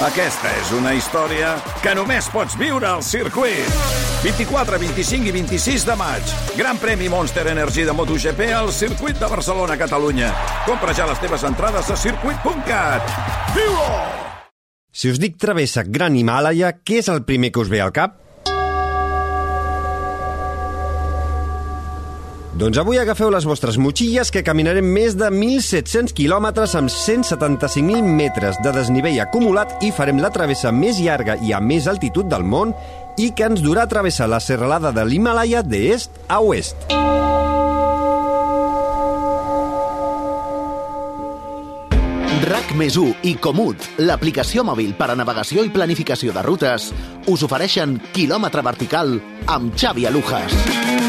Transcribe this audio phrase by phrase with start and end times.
[0.00, 1.50] Aquesta és una història
[1.84, 3.66] que només pots viure al circuit.
[4.22, 6.32] 24, 25 i 26 de maig.
[6.56, 10.30] Gran premi Monster Energy de MotoGP al circuit de Barcelona, Catalunya.
[10.64, 13.12] Compra ja les teves entrades a circuit.cat.
[13.52, 13.92] Viu-ho!
[14.88, 18.16] Si us dic travessa Gran Himàlaia, què és el primer que us ve al cap?
[22.60, 28.58] Doncs avui agafeu les vostres motxilles que caminarem més de 1.700 quilòmetres amb 175.000 metres
[28.60, 32.74] de desnivell acumulat i farem la travessa més llarga i a més altitud del món
[33.16, 36.84] i que ens durà a travessar la serralada de l'Himalaya d'est a oest.
[42.44, 46.92] RAC més i Comut, l'aplicació mòbil per a navegació i planificació de rutes,
[47.24, 49.16] us ofereixen quilòmetre vertical
[49.48, 50.99] amb Xavi Alujas.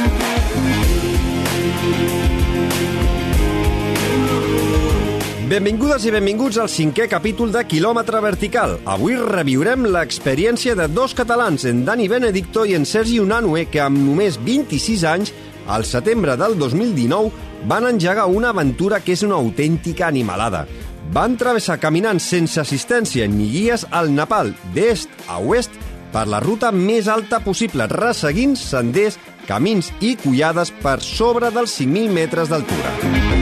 [5.52, 8.78] Benvingudes i benvinguts al cinquè capítol de Kilòmetre Vertical.
[8.88, 14.00] Avui reviurem l'experiència de dos catalans, en Dani Benedicto i en Sergi Unanue, que amb
[14.00, 15.34] només 26 anys,
[15.68, 17.34] al setembre del 2019,
[17.68, 20.64] van engegar una aventura que és una autèntica animalada.
[21.12, 25.76] Van travessar caminant sense assistència ni guies al Nepal, d'est a oest,
[26.16, 29.20] per la ruta més alta possible, resseguint senders,
[29.52, 33.41] camins i collades per sobre dels 5.000 metres d'altura.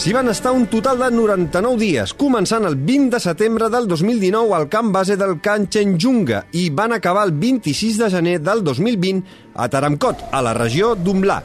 [0.00, 4.54] S'hi van estar un total de 99 dies, començant el 20 de setembre del 2019
[4.56, 9.68] al camp base del Kanchenjunga i van acabar el 26 de gener del 2020 a
[9.68, 11.36] Taramkot, a la regió d'Umla.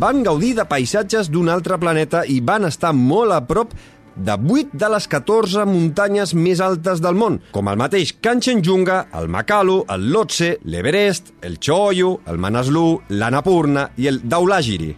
[0.00, 3.76] Van gaudir de paisatges d'un altre planeta i van estar molt a prop
[4.16, 9.28] de 8 de les 14 muntanyes més altes del món, com el mateix Kanchenjunga, el
[9.28, 14.94] Makalu, el Lhotse, l'Everest, el Choyu, el Manaslu, l'Annapurna i el Daulagiri.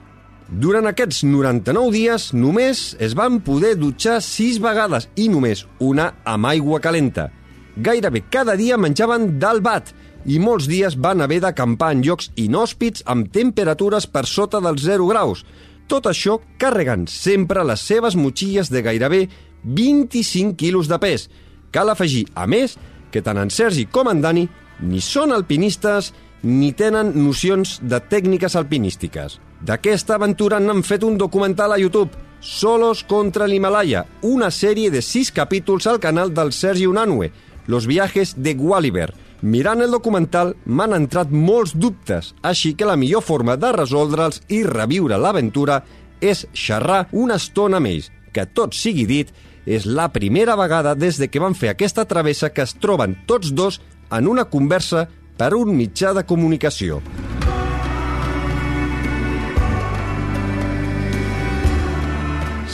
[0.48, 6.50] Durant aquests 99 dies només es van poder dutxar 6 vegades i només una amb
[6.50, 7.30] aigua calenta.
[7.76, 9.94] Gairebé cada dia menjaven dal bat
[10.28, 15.08] i molts dies van haver d'acampar en llocs inhòspits amb temperatures per sota dels 0
[15.08, 15.44] graus.
[15.88, 19.26] Tot això carregant sempre les seves motxilles de gairebé
[19.64, 21.28] 25 quilos de pes.
[21.72, 22.76] Cal afegir, a més,
[23.10, 24.44] que tant en Sergi com en Dani
[24.84, 26.12] ni són alpinistes
[26.44, 29.40] ni tenen nocions de tècniques alpinístiques.
[29.64, 32.12] D'aquesta aventura n'han fet un documental a YouTube,
[32.44, 37.32] Solos contra l'Himalaya, una sèrie de sis capítols al canal del Sergi Unanue,
[37.66, 39.14] Los viajes de Gulliver.
[39.40, 44.62] Mirant el documental m'han entrat molts dubtes, així que la millor forma de resoldre'ls i
[44.68, 45.80] reviure l'aventura
[46.20, 49.32] és xerrar una estona ells, que tot sigui dit,
[49.64, 53.54] és la primera vegada des de que van fer aquesta travessa que es troben tots
[53.56, 53.80] dos
[54.10, 57.00] en una conversa per un mitjà de comunicació.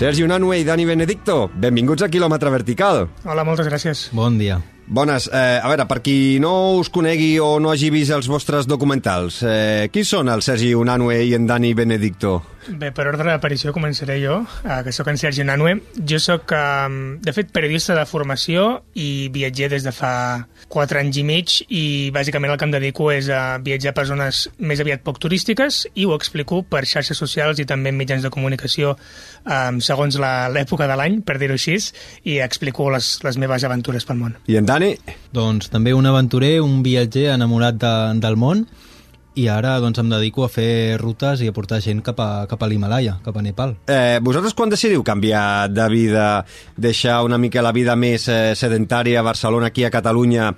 [0.00, 3.02] Sergi Unanue i Dani Benedicto, benvinguts a Quilòmetre Vertical.
[3.28, 4.08] Hola, moltes gràcies.
[4.16, 4.60] Bon dia.
[4.90, 5.28] Bones.
[5.28, 9.42] Eh, a veure, per qui no us conegui o no hagi vist els vostres documentals,
[9.44, 12.40] eh, qui són el Sergi Unanue i en Dani Benedicto?
[12.68, 15.78] Bé, per ordre d'aparició començaré jo, eh, que sóc en Sergi Nanue.
[16.06, 21.16] Jo sóc, eh, de fet, periodista de formació i viatger des de fa 4 anys
[21.16, 25.02] i mig i bàsicament el que em dedico és a viatjar per zones més aviat
[25.02, 28.96] poc turístiques i ho explico per xarxes socials i també en mitjans de comunicació
[29.46, 31.78] eh, segons l'època de l'any, per dir-ho així,
[32.24, 34.36] i explico les, les meves aventures pel món.
[34.46, 34.94] I en Dani?
[35.32, 38.66] Doncs també un aventurer, un viatger enamorat de, del món
[39.38, 42.62] i ara doncs, em dedico a fer rutes i a portar gent cap a, cap
[42.62, 43.76] a l'Himalaya, cap a Nepal.
[43.86, 46.26] Eh, vosaltres quan decidiu canviar de vida,
[46.76, 50.50] deixar una mica la vida més eh, sedentària a Barcelona, aquí a Catalunya,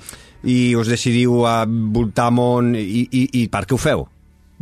[0.49, 4.06] i us decidiu a voltar món, i, i, i per què ho feu?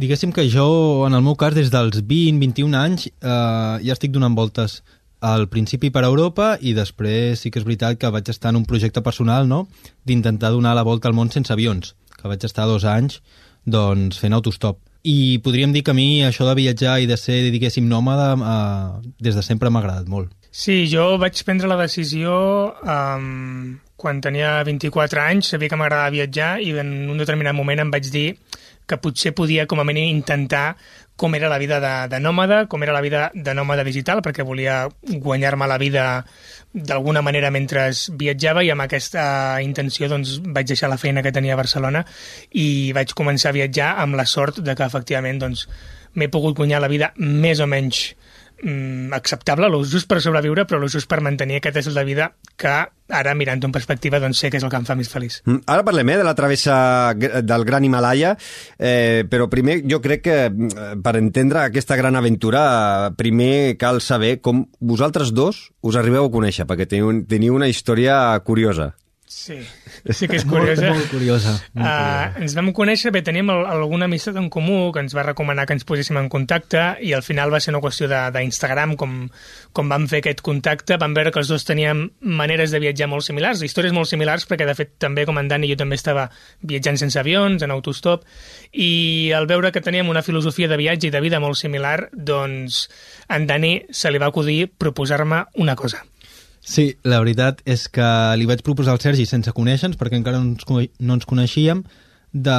[0.00, 4.37] Diguéssim que jo, en el meu cas, des dels 20-21 anys, eh, ja estic donant
[4.37, 4.81] voltes
[5.20, 8.65] al principi per Europa i després sí que és veritat que vaig estar en un
[8.65, 9.66] projecte personal no?
[10.09, 13.20] d'intentar donar la volta al món sense avions, que vaig estar dos anys
[13.65, 14.78] doncs, fent autostop.
[15.03, 19.12] I podríem dir que a mi això de viatjar i de ser, diguéssim, nòmada, eh,
[19.20, 20.32] des de sempre m'ha agradat molt.
[20.50, 22.34] Sí, jo vaig prendre la decisió
[22.82, 27.93] um, quan tenia 24 anys, sabia que m'agradava viatjar i en un determinat moment em
[27.93, 28.29] vaig dir
[28.90, 30.75] que potser podia com a mínim intentar
[31.20, 34.40] com era la vida de, de nòmada, com era la vida de nòmada digital, perquè
[34.49, 36.05] volia guanyar-me la vida
[36.72, 39.22] d'alguna manera mentre viatjava i amb aquesta
[39.61, 42.06] intenció doncs, vaig deixar la feina que tenia a Barcelona
[42.56, 45.67] i vaig començar a viatjar amb la sort de que efectivament doncs,
[46.17, 48.14] m'he pogut guanyar la vida més o menys
[48.62, 52.30] mm, acceptable, el just per sobreviure, però el just per mantenir aquest estil de vida
[52.60, 52.72] que
[53.10, 55.40] ara, mirant-ho en perspectiva, doncs sé que és el que em fa més feliç.
[55.46, 56.76] Mm, Ara parlem eh, de la travessa
[57.16, 58.36] del Gran Himalaya,
[58.78, 64.38] eh, però primer jo crec que mm, per entendre aquesta gran aventura primer cal saber
[64.40, 68.94] com vosaltres dos us arribeu a conèixer, perquè teniu, teniu una història curiosa.
[69.30, 69.60] Sí,
[70.08, 70.87] sí que és curiosa.
[70.88, 71.50] Molt, molt curiosa.
[71.75, 72.41] Molt Uh, curiosa.
[72.41, 75.75] ens vam conèixer, bé, teníem el, alguna amistat en comú que ens va recomanar que
[75.76, 79.29] ens poséssim en contacte i al final va ser una qüestió de- d'Instagram, com,
[79.73, 83.23] com vam fer aquest contacte, vam veure que els dos teníem maneres de viatjar molt
[83.26, 86.31] similars, històries molt similars, perquè de fet també com en Dani jo també estava
[86.62, 88.25] viatjant sense avions, en autostop,
[88.73, 92.88] i al veure que teníem una filosofia de viatge i de vida molt similar, doncs
[93.29, 96.05] en Dani se li va acudir proposar-me una cosa.
[96.60, 100.52] Sí, la veritat és que li vaig proposar al Sergi sense conèixer-nos, perquè encara no
[100.52, 101.84] ens, no ens coneixíem,
[102.32, 102.58] de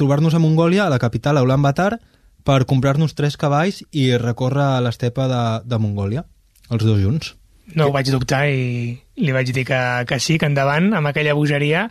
[0.00, 1.98] trobar-nos a Mongòlia, a la capital, a Ulaanbaatar,
[2.44, 6.24] per comprar-nos tres cavalls i recórrer l'estepa de, de Mongòlia,
[6.72, 7.34] els dos junts.
[7.76, 9.78] No ho vaig dubtar i li vaig dir que,
[10.08, 11.84] que sí, que endavant, amb aquella bogeria,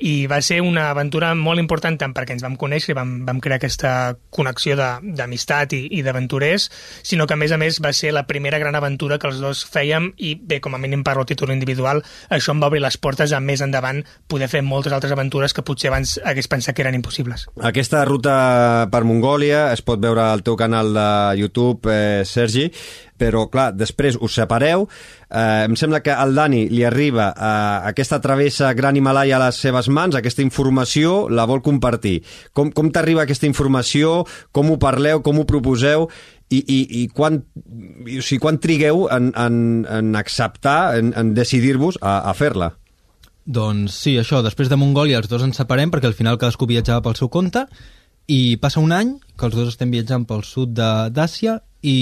[0.00, 3.40] i va ser una aventura molt important tant perquè ens vam conèixer i vam, vam
[3.42, 3.92] crear aquesta
[4.32, 6.70] connexió d'amistat i, i d'aventurers,
[7.06, 9.62] sinó que a més a més va ser la primera gran aventura que els dos
[9.68, 12.02] fèiem i bé, com a mínim parlo a títol individual,
[12.32, 15.64] això em va obrir les portes a més endavant poder fer moltes altres aventures que
[15.66, 17.46] potser abans hagués pensat que eren impossibles.
[17.60, 21.08] Aquesta ruta per Mongòlia es pot veure al teu canal de
[21.42, 22.70] YouTube, eh, Sergi,
[23.20, 24.86] però, clar, després us separeu.
[25.28, 29.60] Eh, em sembla que al Dani li arriba eh, aquesta travessa Gran Himalaya a les
[29.60, 32.20] seves mans, aquesta informació la vol compartir.
[32.56, 34.24] Com, com t'arriba aquesta informació?
[34.56, 35.22] Com ho parleu?
[35.26, 36.08] Com ho proposeu?
[36.50, 39.56] I, i, i quan, o sigui, quan trigueu en, en,
[39.86, 42.72] en acceptar, en, en decidir-vos a, a fer-la?
[43.46, 47.02] Doncs sí, això, després de Mongòlia els dos ens separem perquè al final cadascú viatjava
[47.06, 47.64] pel seu compte
[48.30, 51.96] i passa un any que els dos estem viatjant pel sud d'Àsia i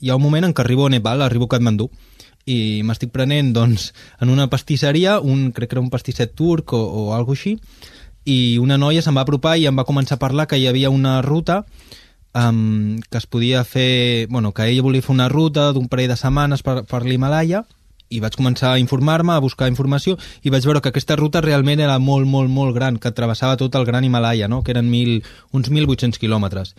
[0.00, 1.90] hi ha un moment en què arribo a Nepal, arribo a Katmandú
[2.48, 3.92] i m'estic prenent doncs,
[4.24, 7.56] en una pastisseria, un, crec que era un pastisset turc o, o alguna així,
[8.28, 10.90] i una noia se'm va apropar i em va començar a parlar que hi havia
[10.92, 11.64] una ruta
[12.34, 14.28] um, que es podia fer...
[14.28, 17.64] Bueno, que ella volia fer una ruta d'un parell de setmanes per, per l'Himalaya
[18.08, 21.80] i vaig començar a informar-me, a buscar informació i vaig veure que aquesta ruta realment
[21.84, 24.62] era molt, molt, molt gran, que travessava tot el gran Himalaya, no?
[24.62, 25.22] que eren mil,
[25.52, 26.74] uns 1.800 quilòmetres.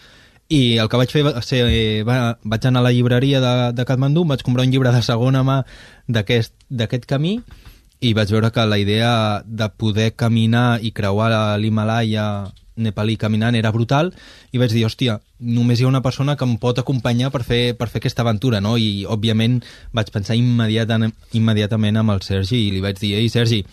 [0.49, 3.51] I el que vaig fer va ser, eh, va, vaig anar a la llibreria de,
[3.77, 5.59] de Katmandú, vaig comprar un llibre de segona mà
[6.09, 7.35] d'aquest camí
[8.01, 11.29] i vaig veure que la idea de poder caminar i creuar
[11.61, 12.49] l'Himalaya
[12.79, 14.09] nepalí caminant era brutal
[14.49, 17.75] i vaig dir, hòstia, només hi ha una persona que em pot acompanyar per fer,
[17.77, 18.73] per fer aquesta aventura, no?
[18.79, 19.61] I, òbviament,
[19.93, 23.65] vaig pensar immediatament, immediatament amb el Sergi i li vaig dir, ei, Sergi,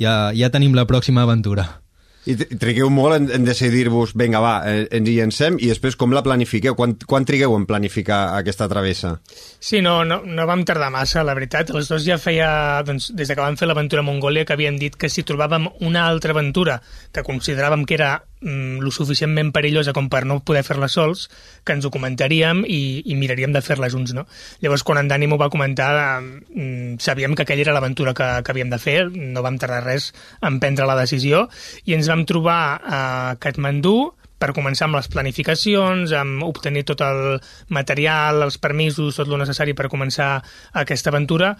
[0.00, 1.83] ja, ja tenim la pròxima aventura.
[2.26, 5.96] I tri- trigueu molt en, en decidir-vos, vinga, va, eh, ens hi llancem, i després
[6.00, 6.72] com la planifiqueu?
[6.78, 9.18] Quan, quan trigueu en planificar aquesta travessa?
[9.60, 11.74] Sí, no, no, no vam tardar massa, la veritat.
[11.76, 12.48] Els dos ja feia,
[12.86, 15.68] doncs, des de que vam fer l'aventura a Mongòlia, que havíem dit que si trobàvem
[15.84, 16.80] una altra aventura
[17.12, 21.26] que consideràvem que era mm, lo suficientment perillosa com per no poder fer-la sols,
[21.64, 24.26] que ens ho comentaríem i, i miraríem de fer-la junts, no?
[24.62, 28.54] Llavors, quan en Dani m'ho va comentar, mm, sabíem que aquella era l'aventura que, que
[28.54, 30.12] havíem de fer, no vam tardar res
[30.44, 31.48] en prendre la decisió,
[31.88, 33.00] i ens vam trobar a
[33.40, 34.12] Katmandú,
[34.44, 37.38] per començar amb les planificacions, amb obtenir tot el
[37.72, 40.36] material, els permisos, tot el necessari per començar
[40.82, 41.54] aquesta aventura,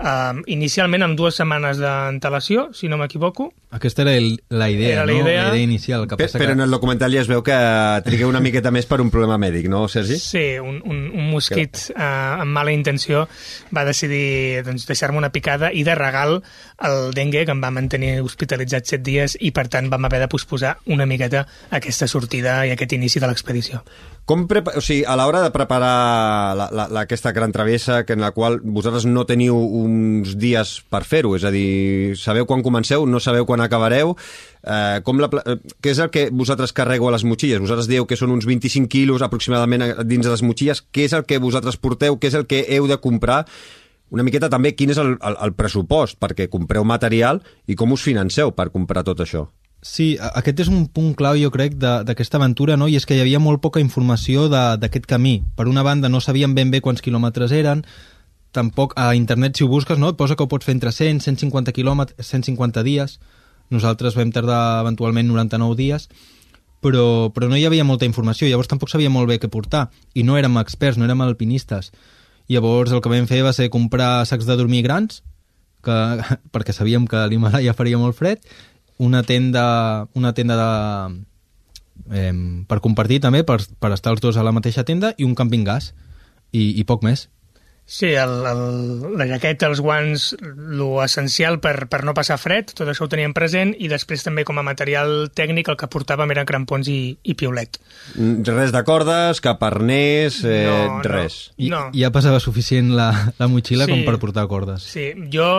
[0.00, 3.50] uh, inicialment amb dues setmanes d'antelació, si no m'equivoco.
[3.70, 5.20] Aquesta era el, la idea, Era la no?
[5.20, 5.42] idea.
[5.44, 6.08] La idea inicial.
[6.08, 6.56] Que Pe- passa Però que...
[6.58, 7.54] en el documental ja es veu que
[8.04, 10.18] trigueu una miqueta més per un problema mèdic, no, Sergi?
[10.18, 13.26] Sí, un, un, un mosquit uh, amb mala intenció
[13.70, 16.40] va decidir doncs, deixar-me una picada i de regal
[16.82, 20.28] el dengue que em va mantenir hospitalitzat set dies i per tant vam haver de
[20.32, 23.84] posposar una miqueta aquesta sortida i aquest inici de l'expedició.
[24.30, 28.14] Com prepa o sigui, a l'hora de preparar la, la, la, aquesta gran travessa, que
[28.14, 32.62] en la qual vosaltres no teniu uns dies per fer-ho, és a dir, sabeu quan
[32.62, 34.14] comenceu, no sabeu quan acabareu,
[34.62, 37.58] eh, com la, eh, què és el que vosaltres carregueu a les motxilles?
[37.58, 41.26] Vosaltres dieu que són uns 25 quilos aproximadament dins de les motxilles, què és el
[41.26, 43.42] que vosaltres porteu, què és el que heu de comprar?
[44.14, 48.06] Una miqueta també quin és el, el, el pressupost perquè compreu material i com us
[48.06, 49.48] financeu per comprar tot això?
[49.80, 52.88] Sí, aquest és un punt clau, jo crec, d'aquesta aventura, no?
[52.88, 55.38] i és que hi havia molt poca informació d'aquest camí.
[55.56, 57.86] Per una banda, no sabíem ben bé quants quilòmetres eren,
[58.52, 60.10] tampoc a internet, si ho busques, no?
[60.12, 63.16] et posa que ho pots fer entre 100, 150 quilòmetres, 150 dies.
[63.70, 66.08] Nosaltres vam tardar eventualment 99 dies,
[66.84, 70.26] però, però no hi havia molta informació, llavors tampoc sabia molt bé què portar, i
[70.26, 71.92] no érem experts, no érem alpinistes.
[72.50, 75.22] Llavors el que vam fer va ser comprar sacs de dormir grans,
[75.86, 75.96] que,
[76.52, 78.42] perquè sabíem que l'Himalaya faria molt fred,
[79.00, 79.64] una tenda,
[80.14, 81.24] una tenda de,
[82.12, 82.32] eh,
[82.68, 85.64] per compartir també, per, per estar els dos a la mateixa tenda, i un camping
[85.66, 85.92] gas.
[86.52, 87.28] i, i poc més.
[87.90, 88.60] Sí, el, el,
[89.18, 90.24] la jaqueta, els guants,
[90.78, 94.42] lo essencial per, per no passar fred, tot això ho teníem present, i després també
[94.46, 97.78] com a material tècnic el que portàvem eren crampons i, i piolet.
[98.16, 101.02] Mm, Res de cordes, cap arnès, eh, No, no.
[101.06, 101.38] res.
[101.58, 101.84] I, No.
[101.94, 103.94] Ja passava suficient la, la motxilla Sí.
[103.94, 104.86] com per portar cordes.
[104.90, 105.50] Sí, jo,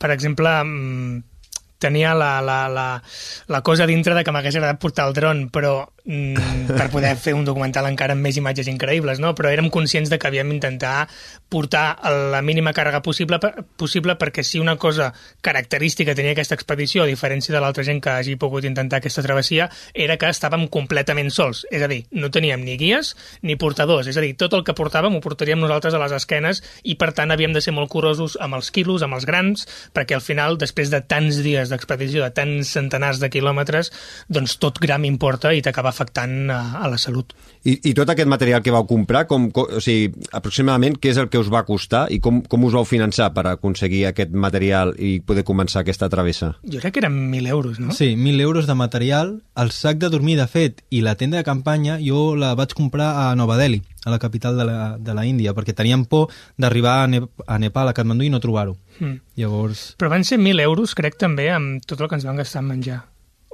[0.00, 1.22] per exemple, mm,
[1.82, 2.86] tenia la, la, la,
[3.48, 7.44] la cosa dintre de que m'hagués agradat portar el dron, però per poder fer un
[7.44, 9.32] documental encara amb més imatges increïbles, no?
[9.34, 11.08] però érem conscients de que havíem d'intentar
[11.50, 11.98] portar
[12.30, 13.40] la mínima càrrega possible,
[13.78, 18.12] possible perquè si una cosa característica tenia aquesta expedició, a diferència de l'altra gent que
[18.14, 21.64] hagi pogut intentar aquesta travessia, era que estàvem completament sols.
[21.74, 24.06] És a dir, no teníem ni guies ni portadors.
[24.06, 27.10] És a dir, tot el que portàvem ho portaríem nosaltres a les esquenes i, per
[27.18, 30.58] tant, havíem de ser molt curosos amb els quilos, amb els grans, perquè al final,
[30.60, 33.90] després de tants dies d'expedició, de tants centenars de quilòmetres,
[34.30, 37.32] doncs tot gram importa i t'acaba afectant a, a la salut.
[37.66, 41.18] I, I tot aquest material que vau comprar, com, com, o sigui, aproximadament què és
[41.18, 44.94] el que us va costar i com, com us vau finançar per aconseguir aquest material
[45.02, 46.52] i poder començar aquesta travessa?
[46.62, 47.96] Jo crec que eren 1.000 euros, no?
[47.96, 51.48] Sí, 1.000 euros de material, el sac de dormir, de fet, i la tenda de
[51.48, 55.26] campanya, jo la vaig comprar a Nova Delhi, a la capital de la, de la
[55.26, 58.76] Índia, perquè teníem por d'arribar a, ne a Nepal, a Katmandú, i no trobar-ho.
[59.00, 59.18] Mm.
[59.42, 59.88] Llavors...
[59.98, 62.70] Però van ser 1.000 euros, crec, també, amb tot el que ens van gastar en
[62.70, 63.02] menjar.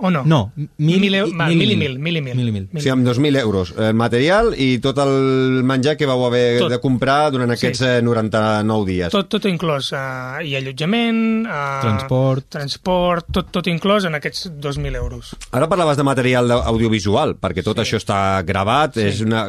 [0.02, 0.24] O no?
[0.26, 1.92] No, mil, Mil, va, mil, mil i mil.
[1.94, 2.34] mil, mil i mil.
[2.34, 2.64] Mil i mil.
[2.74, 6.72] O sigui, amb 2.000 euros, el material i tot el menjar que vau haver Tot.
[6.74, 7.86] de comprar durant aquests Sí.
[7.86, 9.12] eh, 99 dies.
[9.14, 12.48] Tot, tot inclòs, uh, i allotjament, uh, Transport.
[12.50, 15.36] transport, tot, tot inclòs en aquests 2.000 euros.
[15.52, 17.84] Ara parlaves de material audiovisual, perquè tot sí.
[17.86, 19.06] això està gravat, sí.
[19.06, 19.46] és una,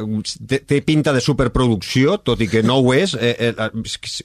[0.48, 3.16] té, té pinta de superproducció, tot i que no ho és.
[3.20, 3.70] Eh, eh,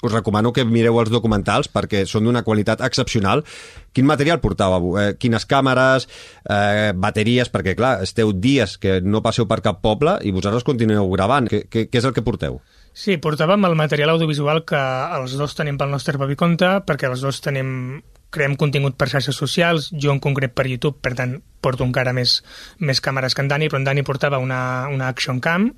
[0.02, 3.44] us recomano que mireu els documentals perquè són d'una qualitat excepcional.
[3.92, 4.92] Quin material portàveu?
[5.00, 6.06] Eh, quines càmeres,
[6.44, 11.08] eh, bateries, perquè clar, esteu dies que no passeu per cap poble i vosaltres continueu
[11.14, 11.48] gravant.
[11.50, 12.60] Què, què, què és el que porteu?
[12.98, 14.78] Sí, portàvem el material audiovisual que
[15.18, 18.00] els dos tenim pel nostre propi compte, perquè els dos tenim
[18.34, 22.38] creem contingut per xarxes socials, jo en concret per YouTube, per tant, porto encara més,
[22.84, 24.60] més càmeres que en Dani, però en Dani portava una,
[24.92, 25.70] una Action Cam,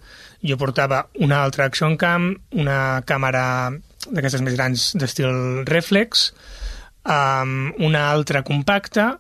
[0.43, 3.45] jo portava una altra Action Cam, una càmera
[4.09, 6.31] d'aquestes més grans d'estil reflex,
[7.05, 9.13] um, una altra compacta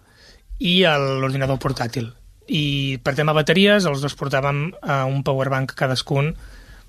[0.60, 2.12] i l'ordinador portàtil.
[2.50, 6.32] I per tema bateries, els dos portàvem uh, un powerbank cadascun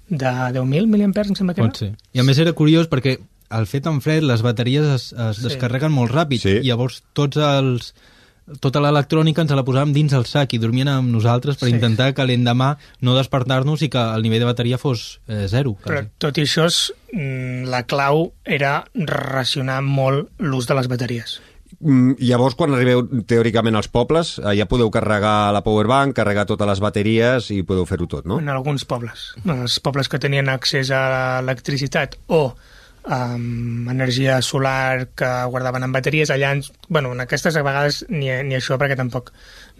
[0.10, 1.92] de 10.000 miliampers, em sembla que Pot ser.
[2.14, 3.18] I a més era curiós perquè
[3.52, 5.44] al fet en fred les bateries es, es Sí.
[5.48, 6.58] descarreguen molt ràpid Sí.
[6.64, 7.94] i llavors tots els
[8.60, 11.76] tota l'electrònica ens la posàvem dins el sac i dormien amb nosaltres per Sí.
[11.76, 15.78] intentar que l'endemà no despertar-nos i que el nivell de bateria fos eh, zero.
[15.86, 16.10] Però Quasi.
[16.18, 21.40] tot i això, és, mm, la clau era racionar molt l'ús de les bateries.
[21.80, 26.68] Mm, Llavors, quan arribeu teòricament als pobles, eh, ja podeu carregar la powerbank, carregar totes
[26.68, 28.42] les bateries i podeu fer-ho tot, no?
[28.44, 29.32] En alguns pobles.
[29.46, 31.02] Els pobles que tenien accés a
[31.40, 32.52] l'electricitat o
[33.06, 38.30] um, energia solar que guardaven en bateries, allà, ens, bueno, en aquestes a vegades ni,
[38.46, 39.32] ni això, perquè tampoc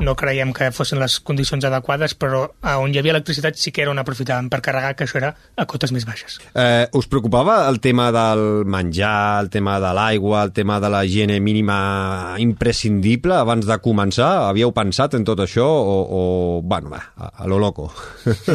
[0.02, 2.46] no creiem que fossin les condicions adequades, però
[2.80, 5.68] on hi havia electricitat sí que era on aprofitaven per carregar, que això era a
[5.70, 6.40] cotes més baixes.
[6.56, 11.04] Eh, us preocupava el tema del menjar, el tema de l'aigua, el tema de la
[11.06, 14.32] higiene mínima imprescindible abans de començar?
[14.48, 16.24] Havíeu pensat en tot això o, o
[16.64, 17.92] bueno, va, a, a lo loco?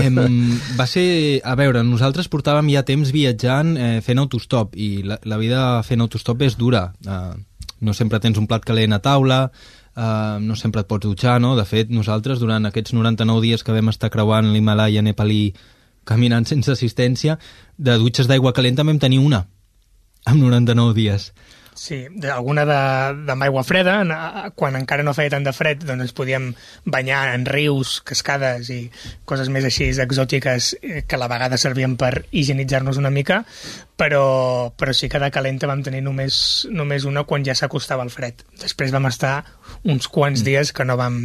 [0.00, 0.18] Em,
[0.78, 1.06] va ser...
[1.46, 6.04] A veure, nosaltres portàvem ja temps viatjant eh, fent autostop i la, la vida fent
[6.04, 6.88] autostop és dura.
[7.06, 7.34] Eh,
[7.80, 9.40] no sempre tens un plat calent a taula,
[9.96, 11.54] eh, no sempre et pots dutxar, no?
[11.58, 15.54] De fet, nosaltres durant aquests 99 dies que vam estar creuant l'Himalaya nepalí
[16.06, 17.36] caminant sense assistència,
[17.76, 19.42] de dutxes d'aigua calenta vam tenir una,
[20.25, 21.32] amb 99 dies.
[21.76, 23.99] Sí, alguna de, de aigua freda,
[24.56, 26.47] quan encara no feia tant de fred, doncs ens podíem
[26.88, 28.78] banyar en rius, cascades i
[29.28, 33.42] coses més així exòtiques eh, que a la vegada servien per higienitzar-nos una mica,
[34.00, 36.40] però, però sí que de calenta vam tenir només,
[36.73, 38.40] només una quan ja s'acostava el fred.
[38.56, 39.37] Després vam estar
[39.85, 41.21] uns quants dies que no vam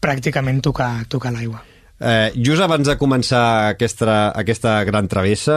[0.00, 1.75] pràcticament tocar, tocar l'aigua.
[1.98, 5.56] Eh, just abans de començar aquesta, aquesta gran travessa,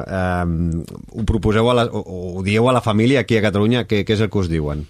[0.00, 3.44] eh, eh, ho proposeu a la, o, o ho dieu a la família aquí a
[3.44, 4.86] Catalunya, què, què és el que us diuen?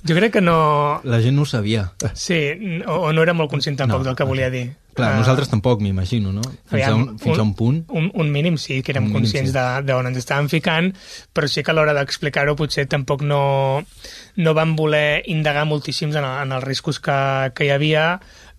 [0.00, 1.00] Jo crec que no...
[1.04, 1.90] La gent no ho sabia.
[2.16, 2.38] Sí,
[2.86, 4.70] o, o no era molt conscient tampoc No, del que volia dir.
[4.96, 6.42] Clar, Ah, nosaltres tampoc, m'imagino, no?
[6.72, 7.82] Fins, a un, fins a un punt.
[7.94, 9.56] Un, un mínim sí, que érem Un mínim, conscients sí.
[9.58, 10.90] de, de on ens estàvem ficant,
[11.36, 13.42] però sí que a l'hora d'explicar-ho potser tampoc no,
[14.40, 17.20] no vam voler indagar moltíssims en, en els riscos que,
[17.54, 18.06] que hi havia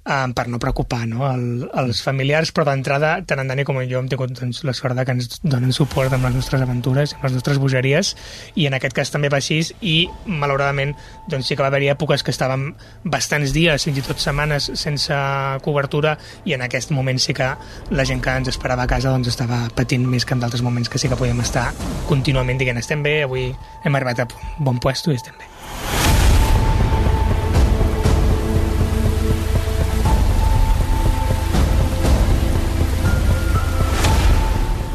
[0.05, 1.25] um, per no preocupar no?
[1.29, 4.97] El, els familiars, però d'entrada, tant en Dani com jo hem tingut doncs, la sort
[4.97, 8.13] de que ens donen suport amb les nostres aventures, amb les nostres bogeries,
[8.55, 10.95] i en aquest cas també va així, i malauradament
[11.29, 12.71] doncs, sí que va haver-hi èpoques que estàvem
[13.03, 15.21] bastants dies, fins i tot setmanes, sense
[15.65, 17.51] cobertura, i en aquest moment sí que
[17.91, 20.89] la gent que ens esperava a casa doncs, estava patint més que en d'altres moments
[20.89, 21.69] que sí que podíem estar
[22.09, 23.49] contínuament dient estem bé, avui
[23.85, 24.29] hem arribat a
[24.59, 25.50] bon puesto i estem bé.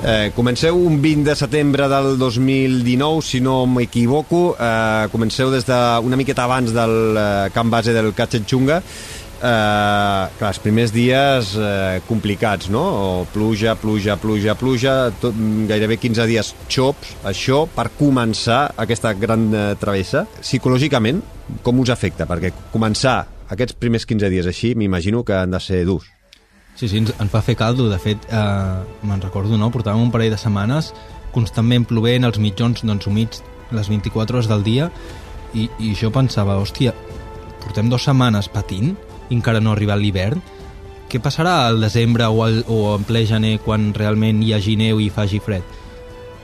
[0.07, 4.55] Eh, comenceu un 20 de setembre del 2019, si no m'equivoco.
[4.55, 8.77] Eh, comenceu des de una miqueta abans del eh, camp base del Cachetxunga.
[8.79, 12.85] Eh, clar, els primers dies eh, complicats, no?
[12.87, 15.35] O pluja, pluja, pluja, pluja, tot,
[15.67, 20.29] gairebé 15 dies xops, això per començar aquesta gran eh, travessa.
[20.39, 21.19] Psicològicament,
[21.67, 22.31] com us afecta?
[22.31, 26.16] Perquè començar aquests primers 15 dies així, m'imagino que han de ser durs.
[26.77, 27.89] Sí, sí, ens, ens va fer caldo.
[27.89, 29.71] De fet, eh, me'n recordo, no?
[29.73, 30.93] Portàvem un parell de setmanes
[31.33, 33.43] constantment plovent, els mitjons doncs, humits
[33.75, 34.91] les 24 hores del dia
[35.55, 36.95] i, i jo pensava, hòstia,
[37.65, 38.95] portem dues setmanes patint
[39.29, 40.43] i encara no ha arribat l'hivern.
[41.11, 45.01] Què passarà al desembre o, al, o en ple gener quan realment hi hagi neu
[45.03, 45.65] i faci fred?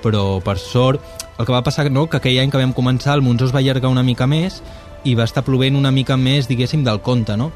[0.03, 1.03] Però, per sort,
[1.39, 3.61] el que va passar, no?, que aquell any que vam començar el Monzó es va
[3.63, 4.61] allargar una mica més
[5.05, 7.51] i va estar plovent una mica més, diguéssim, del compte, no?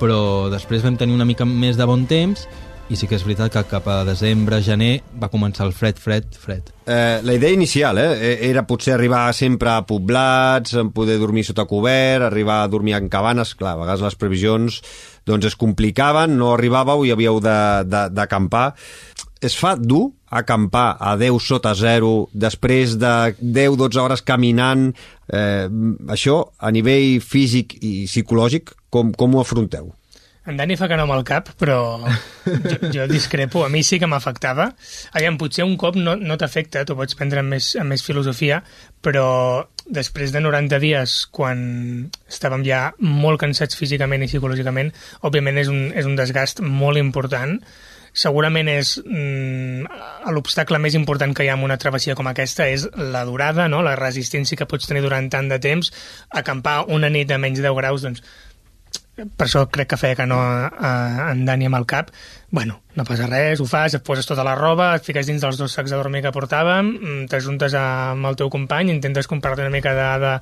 [0.00, 2.46] Però després vam tenir una mica més de bon temps
[2.88, 6.24] i sí que és veritat que cap a desembre, gener, va començar el fred, fred,
[6.40, 6.70] fred.
[6.88, 12.24] Eh, la idea inicial eh, era potser arribar sempre a poblats, poder dormir sota cobert,
[12.30, 14.80] arribar a dormir en cabanes, clar, a vegades les previsions
[15.28, 18.70] doncs es complicaven, no arribàveu i havíeu d'acampar.
[19.40, 24.90] Es fa dur acampar a 10 sota 0 després de 10-12 hores caminant,
[25.30, 25.68] eh,
[26.10, 29.92] això a nivell físic i psicològic, com, com ho afronteu?
[30.48, 31.78] En Dani fa que no amb el cap, però
[32.70, 33.66] jo, jo discrepo.
[33.66, 34.70] A mi sí que m'afectava.
[35.12, 38.62] Aviam, potser un cop no, no t'afecta, t'ho pots prendre amb més, amb més filosofia,
[39.04, 39.26] però
[39.84, 41.60] després de 90 dies, quan
[42.30, 44.90] estàvem ja molt cansats físicament i psicològicament,
[45.28, 47.58] òbviament és un, és un desgast molt important.
[48.18, 49.86] Segurament és mm,
[50.34, 53.84] l'obstacle més important que hi ha en una travessia com aquesta és la durada, no?
[53.86, 55.92] la resistència que pots tenir durant tant de temps.
[56.42, 58.24] Acampar una nit a menys de 10 graus, doncs
[59.18, 60.90] per això crec que feia que no a, a,
[61.32, 62.12] en Dani amb el cap,
[62.54, 65.58] bueno, no passa res, ho fas, et poses tota la roba, et fiques dins dels
[65.60, 69.72] dos sacs de dormir que portàvem, mm, t'ajuntes amb el teu company, intentes comprar-te una
[69.72, 70.32] mica de, de,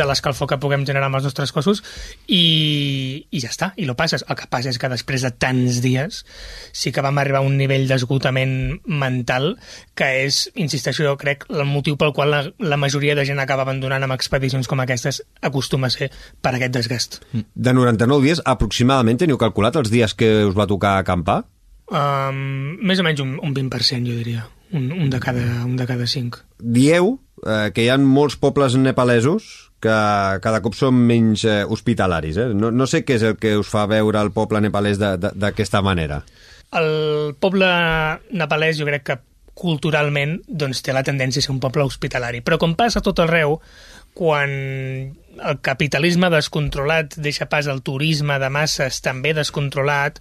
[0.00, 1.82] de l'escalfor que puguem generar amb els nostres cossos
[2.26, 4.24] i, i ja està, i lo passes.
[4.26, 6.22] El que passa és que després de tants dies
[6.72, 9.54] sí que vam arribar a un nivell d'esgotament mental
[9.98, 13.66] que és, insisteixo, jo crec, el motiu pel qual la, la majoria de gent acaba
[13.66, 16.10] abandonant amb expedicions com aquestes acostuma a ser
[16.40, 17.20] per aquest desgast.
[17.32, 21.42] De 99 dies, aproximadament teniu calculat els dies que us va tocar acampar?
[21.86, 24.46] Um, més o menys un, un 20%, jo diria.
[24.74, 26.40] Un, un, de cada, un de cada cinc.
[26.58, 27.12] Dieu
[27.46, 29.98] eh, que hi ha molts pobles nepalesos que
[30.42, 32.40] cada cop són menys eh, hospitalaris.
[32.42, 32.48] Eh?
[32.56, 36.22] No, no sé què és el que us fa veure el poble nepalès d'aquesta manera.
[36.74, 37.68] El poble
[38.34, 39.18] nepalès jo crec que
[39.56, 42.42] culturalment doncs, té la tendència a ser un poble hospitalari.
[42.44, 43.60] Però com passa tot arreu,
[44.16, 44.50] quan
[45.42, 50.18] el capitalisme descontrolat deixa pas al turisme de masses també descontrolat,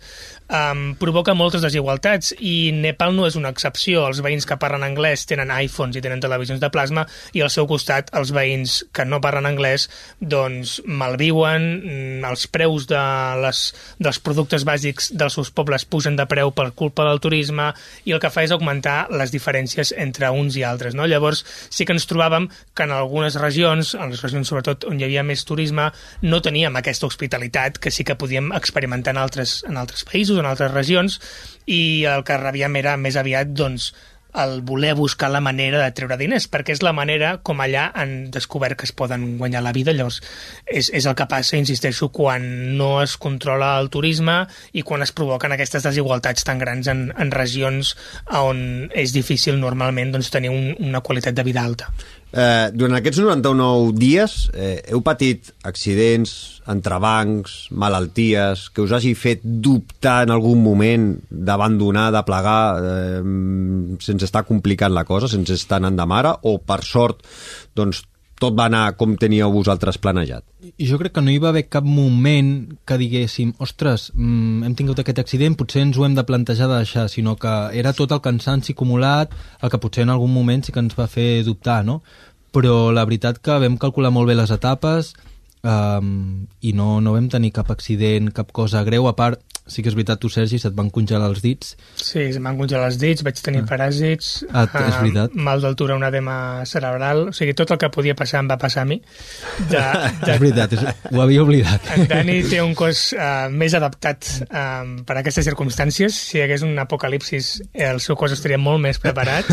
[0.50, 4.06] um, provoca moltes desigualtats i Nepal no és una excepció.
[4.10, 7.68] Els veïns que parlen anglès tenen iPhones i tenen televisions de plasma i al seu
[7.70, 9.88] costat els veïns que no parlen anglès
[10.20, 13.04] doncs malviuen, mm, els preus de
[13.42, 13.64] les,
[14.00, 17.72] dels productes bàsics dels seus pobles pugen de preu per culpa del turisme
[18.06, 20.96] i el que fa és augmentar les diferències entre uns i altres.
[20.96, 21.08] No?
[21.08, 25.05] Llavors sí que ens trobàvem que en algunes regions, en les regions sobretot on hi
[25.06, 25.90] havia més turisme,
[26.22, 30.50] no teníem aquesta hospitalitat que sí que podíem experimentar en altres, en altres països, en
[30.50, 31.22] altres regions,
[31.66, 33.94] i el que rebíem era més aviat, doncs,
[34.36, 38.30] el voler buscar la manera de treure diners, perquè és la manera com allà han
[38.36, 39.94] descobert que es poden guanyar la vida.
[39.96, 40.22] Llavors,
[40.66, 42.46] és, és el que passa, insisteixo, quan
[42.78, 44.42] no es controla el turisme
[44.74, 47.96] i quan es provoquen aquestes desigualtats tan grans en, en regions
[48.36, 51.92] on és difícil normalment doncs, tenir un, una qualitat de vida alta.
[52.36, 56.34] Eh, durant aquests 99 dies eh, heu patit accidents,
[56.68, 63.22] entrebancs, malalties, que us hagi fet dubtar en algun moment d'abandonar, de plegar, eh,
[64.04, 67.24] sense estar complicant la cosa, sense estar anant de mare, o per sort,
[67.78, 68.04] doncs,
[68.40, 70.44] tot va anar com teníeu vosaltres planejat?
[70.82, 72.52] Jo crec que no hi va haver cap moment
[72.88, 76.82] que diguéssim, ostres, mm, hem tingut aquest accident, potser ens ho hem de plantejar de
[76.84, 80.72] deixar, sinó que era tot el cansanci acumulat, el que potser en algun moment sí
[80.72, 82.02] que ens va fer dubtar, no?
[82.52, 85.14] Però la veritat que vam calcular molt bé les etapes,
[85.66, 89.90] um, i no, no vam tenir cap accident, cap cosa greu, a part, sí que
[89.90, 91.72] és veritat, tu, Sergi, se't van congelar els dits.
[91.98, 95.34] Sí, es van congelar els dits, vaig tenir paràsits, Ah, és veritat.
[95.34, 96.36] mal d'altura, un edema
[96.70, 99.00] cerebral, o sigui, tot el que podia passar em va passar a mi.
[99.72, 99.82] De,
[100.36, 101.90] És veritat, és, ho havia oblidat.
[101.98, 106.14] En Dani té un cos uh, més adaptat um, per a aquestes circumstàncies.
[106.14, 109.50] Si hi hagués un apocalipsis, el seu cos estaria molt més preparat.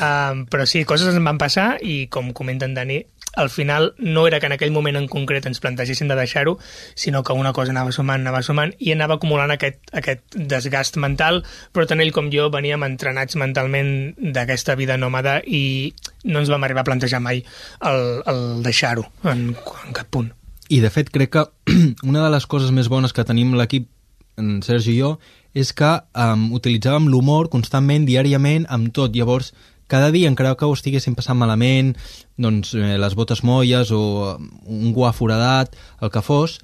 [0.00, 3.02] Um, però sí, coses em van passar i, com comenta en Dani,
[3.36, 6.56] al final no era que en aquell moment en concret ens plantegessin de deixar-ho,
[6.94, 11.42] sinó que una cosa anava sumant, anava sumant, i anava acumulant aquest, aquest desgast mental,
[11.72, 15.92] però tant ell com jo veníem entrenats mentalment d'aquesta vida nòmada i
[16.24, 17.44] no ens vam arribar a plantejar mai
[17.84, 20.32] el, el deixar-ho en, en cap punt.
[20.66, 21.44] I, de fet, crec que
[22.10, 23.92] una de les coses més bones que tenim l'equip,
[24.36, 25.14] en Sergi i jo,
[25.56, 25.88] és que
[26.20, 29.14] um, utilitzàvem l'humor constantment, diàriament, amb tot.
[29.16, 29.54] Llavors,
[29.86, 31.94] cada dia, encara que ho estiguéssim passant malament,
[32.38, 34.00] doncs eh, les botes molles o
[34.36, 36.58] um, un guà foradat, el que fos,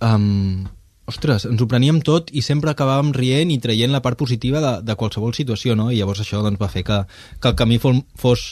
[0.00, 0.64] um,
[1.06, 4.72] ostres, ens ho preníem tot i sempre acabàvem rient i traient la part positiva de,
[4.82, 5.92] de qualsevol situació, no?
[5.94, 7.00] I llavors això doncs, va fer que,
[7.40, 8.46] que el camí fos, fos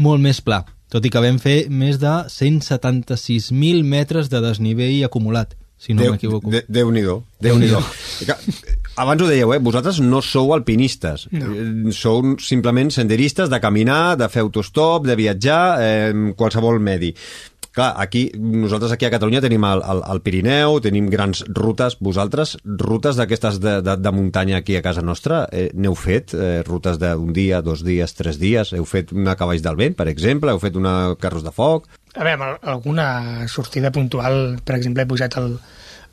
[0.00, 5.52] molt més pla, tot i que vam fer més de 176.000 metres de desnivell acumulat,
[5.76, 6.50] si no m'equivoco.
[6.50, 7.22] de, Déu-n'hi-do.
[7.44, 7.82] Déu-n'hi-do.
[8.24, 9.60] Que- Abans ho dèieu, eh?
[9.62, 11.28] vosaltres no sou alpinistes.
[11.30, 11.52] No.
[11.54, 17.12] Eh, Sou simplement senderistes de caminar, de fer autostop, de viatjar, eh, qualsevol medi.
[17.78, 21.94] Clar, aquí, nosaltres aquí a Catalunya tenim el, el, el Pirineu, tenim grans rutes.
[22.02, 26.34] Vosaltres, rutes d'aquestes de, de, de muntanya aquí a casa nostra, eh, n'heu fet?
[26.34, 28.72] Eh, rutes d'un dia, dos dies, tres dies?
[28.74, 30.50] Heu fet una a cavalls del vent, per exemple?
[30.50, 31.86] Heu fet una carros de foc?
[32.16, 35.52] A veure, al- alguna sortida puntual, per exemple, he pujat el,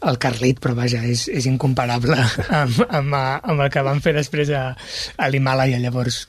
[0.10, 2.20] el Carlit, però vaja, és, és incomparable
[2.62, 4.68] amb, amb, amb el que vam fer després a,
[5.18, 5.82] a l'Himàlaia.
[5.82, 6.26] Llavors,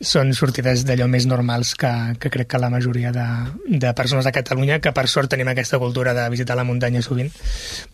[0.00, 3.26] són sortides d'allò més normals que, que crec que la majoria de,
[3.68, 7.28] de persones a Catalunya, que per sort tenim aquesta cultura de visitar la muntanya sovint,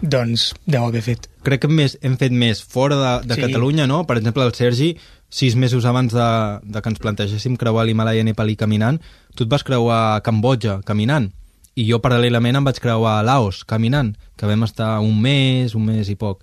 [0.01, 1.27] doncs deu haver fet.
[1.47, 3.47] Crec que més, hem fet més fora de, de sí.
[3.49, 4.05] Catalunya, no?
[4.07, 4.93] Per exemple, el Sergi,
[5.29, 6.29] sis mesos abans de,
[6.63, 9.03] de que ens plantegéssim creuar l'Himalaya Nepal i caminant,
[9.35, 11.33] tu et vas creuar a Cambodja caminant,
[11.77, 15.85] i jo paral·lelament em vaig creuar a Laos caminant, que vam estar un mes, un
[15.91, 16.41] mes i poc.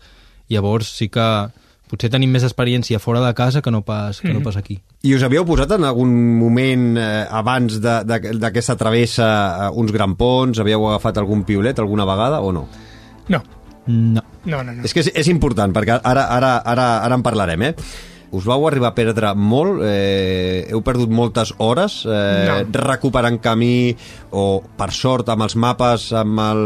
[0.54, 1.26] Llavors sí que
[1.90, 4.80] potser tenim més experiència fora de casa que no pas, que no pas aquí.
[5.04, 9.28] I us havíeu posat en algun moment eh, abans d'aquesta travessa
[9.68, 10.62] eh, uns grampons?
[10.62, 12.68] Havíeu agafat algun piolet alguna vegada o no?
[13.30, 13.42] No,
[13.86, 14.22] No.
[14.46, 14.72] no, no.
[14.72, 14.84] no.
[14.88, 17.74] És que és, és important, perquè ara, ara, ara, ara en parlarem, eh?
[18.34, 19.84] Us vau arribar a perdre molt?
[19.86, 22.56] Eh, heu perdut moltes hores eh, No.
[22.82, 23.94] recuperant camí
[24.32, 26.64] o, per sort, amb els mapes, amb, el,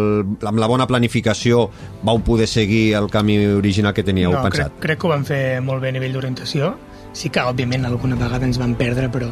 [0.47, 1.65] amb la bona planificació,
[2.08, 4.77] vau poder seguir el camí original que teníeu no, pensat?
[4.77, 6.71] Crec, crec que ho vam fer molt bé a nivell d'orientació.
[7.17, 9.27] Sí que, òbviament, alguna vegada ens vam perdre, però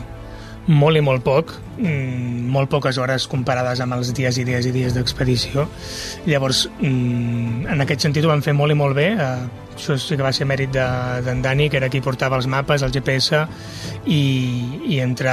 [0.68, 4.72] molt i molt poc, mm, molt poques hores comparades amb els dies i dies i
[4.74, 5.68] dies d'expedició.
[6.26, 9.12] Llavors, mm, en aquest sentit ho vam fer molt i molt bé.
[9.14, 12.38] Eh, això sí que va ser mèrit de- d'en de, Dani, que era qui portava
[12.40, 13.44] els mapes, el GPS,
[14.06, 14.20] i,
[14.88, 15.32] i entre,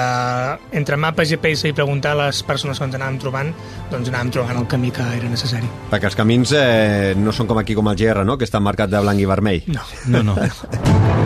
[0.73, 3.53] entre mapes, GPS i preguntar a les persones que ens anàvem trobant,
[3.91, 5.69] doncs anàvem trobant el camí que era necessari.
[5.91, 8.37] Perquè els camins eh, no són com aquí com el GR, no?
[8.39, 9.63] que està marcat de blanc i vermell.
[9.73, 9.83] No.
[10.07, 10.37] No, no.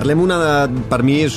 [0.00, 0.82] parlem una de...
[0.88, 1.34] Per mi és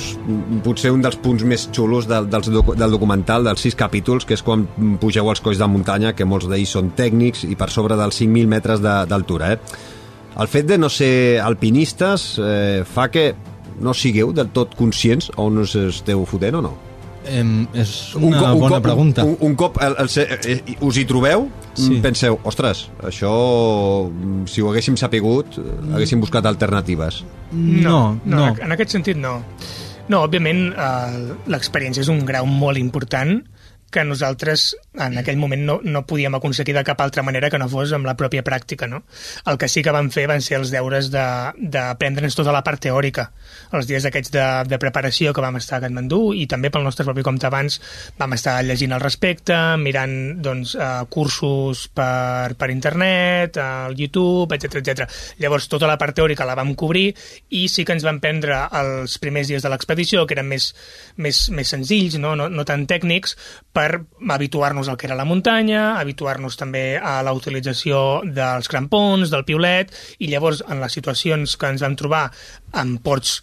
[0.64, 4.38] potser un dels punts més xulos del, dels docu del documental, dels sis capítols, que
[4.38, 4.64] és quan
[5.02, 8.52] pugeu als colls de muntanya, que molts d'ells són tècnics i per sobre dels 5.000
[8.54, 9.52] metres d'altura.
[9.52, 9.82] Eh?
[10.40, 13.34] El fet de no ser alpinistes eh, fa que
[13.84, 16.74] no sigueu del tot conscients on us esteu fotent o no?
[17.26, 19.24] Em, és una co- bona cop, pregunta.
[19.24, 21.88] Un, un cop el, el, el, eh, us hi trobeu, Sí.
[21.88, 22.00] sí.
[22.04, 23.32] penseu, ostres, això,
[24.10, 25.64] mm, si ho haguéssim sapigut, eh,
[25.96, 27.24] haguéssim buscat alternatives.
[27.52, 28.48] No, no.
[28.50, 29.40] En, en aquest sentit, no.
[30.12, 33.40] No, òbviament, eh, l'experiència és un grau molt important
[33.94, 37.70] que nosaltres en aquell moment no, no podíem aconseguir de cap altra manera que no
[37.70, 38.90] fos amb la pròpia pràctica.
[38.90, 39.04] No?
[39.50, 43.30] El que sí que vam fer van ser els deures d'aprendre'ns tota la part teòrica.
[43.78, 47.06] Els dies aquests de, de preparació que vam estar a Katmandú i també pel nostre
[47.08, 47.80] propi compte abans
[48.18, 54.82] vam estar llegint al respecte, mirant doncs, eh, cursos per, per internet, al YouTube, etc
[54.82, 55.08] etc.
[55.44, 57.12] Llavors tota la part teòrica la vam cobrir
[57.54, 60.72] i sí que ens vam prendre els primers dies de l'expedició, que eren més,
[61.18, 62.36] més, més senzills, no?
[62.40, 63.38] No, no tan tècnics,
[63.74, 63.83] per
[64.34, 69.94] habituar-nos al que era la muntanya, habituar-nos també a la utilització dels crampons, del piolet,
[70.20, 72.28] i llavors en les situacions que ens vam trobar
[72.84, 73.42] amb ports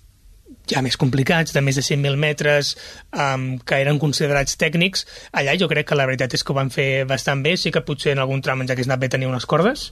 [0.71, 2.75] ja més complicats, de més de 100.000 metres,
[3.11, 6.71] um, que eren considerats tècnics, allà jo crec que la veritat és que ho van
[6.75, 9.49] fer bastant bé, sí que potser en algun tram ens hagués anat bé tenir unes
[9.51, 9.91] cordes,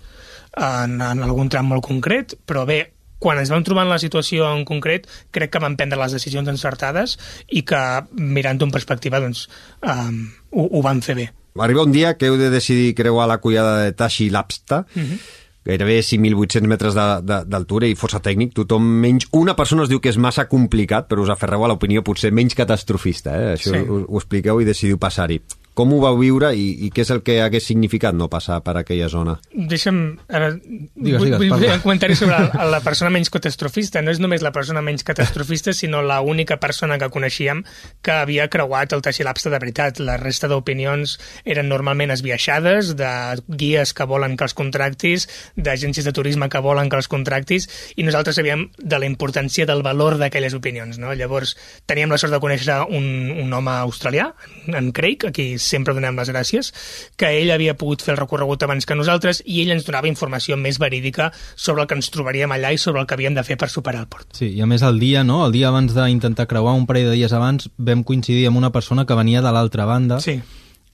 [0.56, 2.80] en, en algun tram molt concret, però bé,
[3.18, 6.48] quan ens vam trobar en la situació en concret, crec que vam prendre les decisions
[6.48, 7.82] encertades i que,
[8.14, 9.48] mirant-ho en perspectiva, doncs,
[9.82, 11.28] um, ho, ho vam fer bé.
[11.58, 15.44] Arriba un dia que heu de decidir creuar la collada de Tashi Lapsta, uh -huh
[15.68, 19.28] gairebé 5.800 metres d'altura i força tècnic, tothom menys...
[19.36, 22.56] Una persona es diu que és massa complicat, però us aferreu a l'opinió potser menys
[22.56, 23.50] catastrofista, eh?
[23.58, 23.82] això sí.
[23.84, 25.42] ho, ho expliqueu i decidiu passar-hi.
[25.78, 28.74] Com ho vau viure i, i què és el que hagués significat no passar per
[28.80, 29.36] aquella zona?
[29.54, 29.98] Deixa'm...
[30.26, 34.02] Ara, digues, vull, digues, vull fer un comentari sobre la, la persona menys catastrofista.
[34.02, 37.62] No és només la persona menys catastrofista, sinó la única persona que coneixíem
[38.02, 40.00] que havia creuat el Taxilapse de veritat.
[40.02, 41.14] La resta d'opinions
[41.46, 43.12] eren normalment esbiaixades, de
[43.46, 48.08] guies que volen que els contractis, d'agències de turisme que volen que els contractis, i
[48.08, 50.98] nosaltres sabíem de la importància del valor d'aquelles opinions.
[50.98, 51.14] No?
[51.14, 51.54] Llavors,
[51.86, 53.08] teníem la sort de conèixer un,
[53.46, 54.32] un home australià,
[54.74, 56.72] en Craig, a qui sempre donem les gràcies,
[57.20, 60.56] que ell havia pogut fer el recorregut abans que nosaltres i ell ens donava informació
[60.56, 63.58] més verídica sobre el que ens trobaríem allà i sobre el que havíem de fer
[63.60, 64.28] per superar el port.
[64.38, 65.44] Sí, i a més el dia, no?
[65.46, 69.04] El dia abans d'intentar creuar un parell de dies abans vam coincidir amb una persona
[69.06, 70.40] que venia de l'altra banda Sí.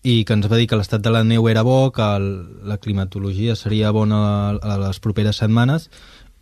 [0.05, 2.27] i que ens va dir que l'estat de la neu era bo, que el,
[2.69, 5.89] la climatologia seria bona a, a les properes setmanes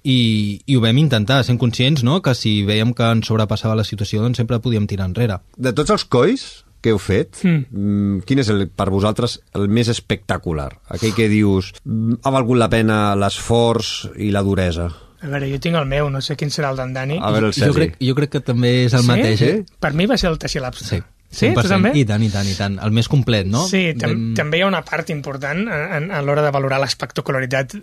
[0.03, 2.21] i, i ho vam intentar, sent conscients no?
[2.23, 5.39] que si veiem que ens sobrepassava la situació doncs sempre podíem tirar enrere.
[5.57, 6.47] De tots els colls
[6.83, 7.65] que heu fet, Mm.
[7.71, 8.21] mm.
[8.27, 10.81] quin és el, per vosaltres el més espectacular?
[10.91, 14.91] Aquell que dius, "Mm, ha valgut la pena l'esforç i la duresa?
[15.23, 17.19] A veure, jo tinc el meu, no sé quin serà el d'en Dani.
[17.23, 17.75] A veure, el jo, Sergi.
[17.79, 19.07] crec, jo crec que també és el Sí?
[19.07, 19.65] mateix, eh?
[19.79, 20.85] Per mi va ser el Taxilapse.
[20.85, 21.03] Sí.
[21.31, 21.69] Sí, tu 100%.
[21.69, 21.93] també?
[21.99, 22.79] I tant, i tant, i tant.
[22.83, 23.67] El més complet, no?
[23.67, 27.75] Sí, tam Vam- també hi ha una part important a, a, l'hora de valorar l'espectacularitat
[27.75, 27.81] eh,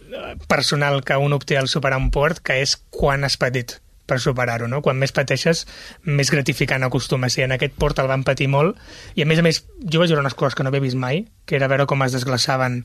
[0.47, 3.79] personal que un obté al superar un port, que és quan has patit
[4.09, 4.81] per superar-ho, no?
[4.81, 5.63] Quan més pateixes,
[6.09, 7.45] més gratificant acostuma a ser.
[7.45, 8.75] En aquest port el van patir molt,
[9.15, 11.23] i a més a més, jo vaig veure unes coses que no havia vist mai,
[11.45, 12.81] que era veure com es desglaçaven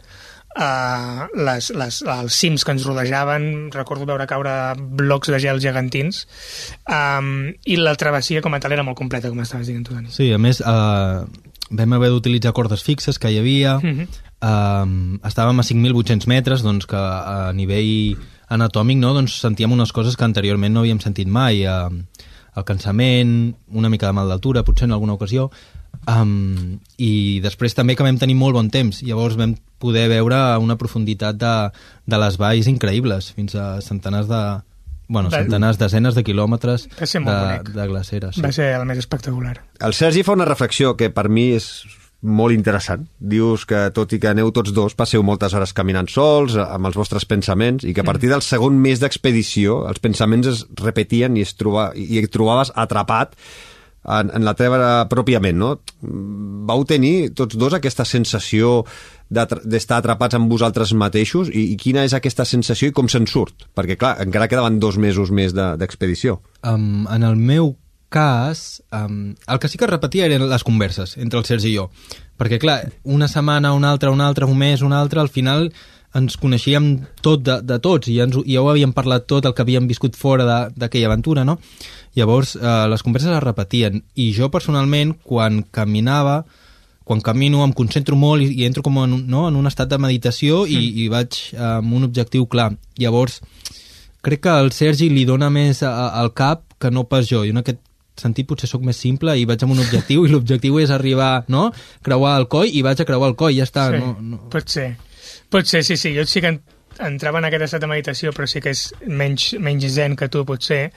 [0.57, 6.25] uh, les, les, els cims que ens rodejaven, recordo veure caure blocs de gel gegantins,
[6.89, 10.13] um, i la travessia com a tal era molt completa, com estaves dient tu, Dani.
[10.15, 11.25] Sí, a més, eh,
[11.75, 14.07] vam haver d'utilitzar cordes fixes que hi havia, Mhm.
[14.45, 18.17] eh, estàvem a 5.800 metres, doncs que a nivell
[18.53, 23.55] anatòmic no, doncs sentíem unes coses que anteriorment no havíem sentit mai, eh, el cansament,
[23.75, 25.49] una mica de mal d'altura, potser en alguna ocasió,
[26.07, 30.79] um, i després també que vam tenir molt bon temps, llavors vam poder veure una
[30.81, 31.57] profunditat de,
[32.07, 34.45] de les valls increïbles, fins a centenars de...
[35.05, 38.39] Bueno, centenars, desenes de quilòmetres de, de glaceres.
[38.41, 39.59] Va ser el més espectacular.
[39.85, 41.67] El Sergi fa una reflexió que per mi és
[42.25, 43.05] molt interessant.
[43.21, 46.97] Dius que, tot i que aneu tots dos, passeu moltes hores caminant sols, amb els
[46.97, 51.45] vostres pensaments, i que a partir del segon mes d'expedició els pensaments es repetien i,
[51.45, 53.37] es troba, i et trobaves atrapat
[54.05, 55.71] en, en la teva pròpia ment, no?
[56.69, 58.83] Vau tenir tots dos aquesta sensació
[59.35, 63.69] d'estar atrapats amb vosaltres mateixos i, i quina és aquesta sensació i com se'n surt?
[63.77, 66.41] Perquè, clar, encara quedaven dos mesos més de- d'expedició.
[66.63, 67.75] Um, en el meu
[68.15, 71.89] cas, um, el que sí que repetia eren les converses entre el Sergi i jo.
[72.39, 75.69] Perquè, clar, una setmana, una altra, una altra, un mes, una altra, al final
[76.15, 76.89] ens coneixíem
[77.27, 79.89] tot de, de tots i ja, ens, ja ho havíem parlat tot el que havíem
[79.91, 81.59] viscut fora d'aquella aventura, no?
[82.15, 86.45] Llavors, eh, les converses es repetien i jo personalment, quan caminava,
[87.05, 89.99] quan camino em concentro molt i, i entro com en, no, en un estat de
[90.01, 92.71] meditació i, i vaig eh, amb un objectiu clar.
[93.01, 93.41] Llavors,
[94.25, 97.43] crec que al Sergi li dona més a, a, al cap que no pas jo.
[97.43, 97.83] Jo en aquest
[98.17, 101.71] sentit potser sóc més simple i vaig amb un objectiu i l'objectiu és arribar, no?
[102.03, 103.89] Creuar el coll i vaig a creuar el coll, ja està.
[103.91, 104.39] sí, No, no.
[104.53, 104.95] Pot ser.
[105.51, 106.15] Pot ser, sí, sí.
[106.17, 106.63] Jo sí que en-
[107.03, 110.45] entrava en aquest estat de meditació, però sí que és menys, menys zen que tu,
[110.47, 110.93] potser,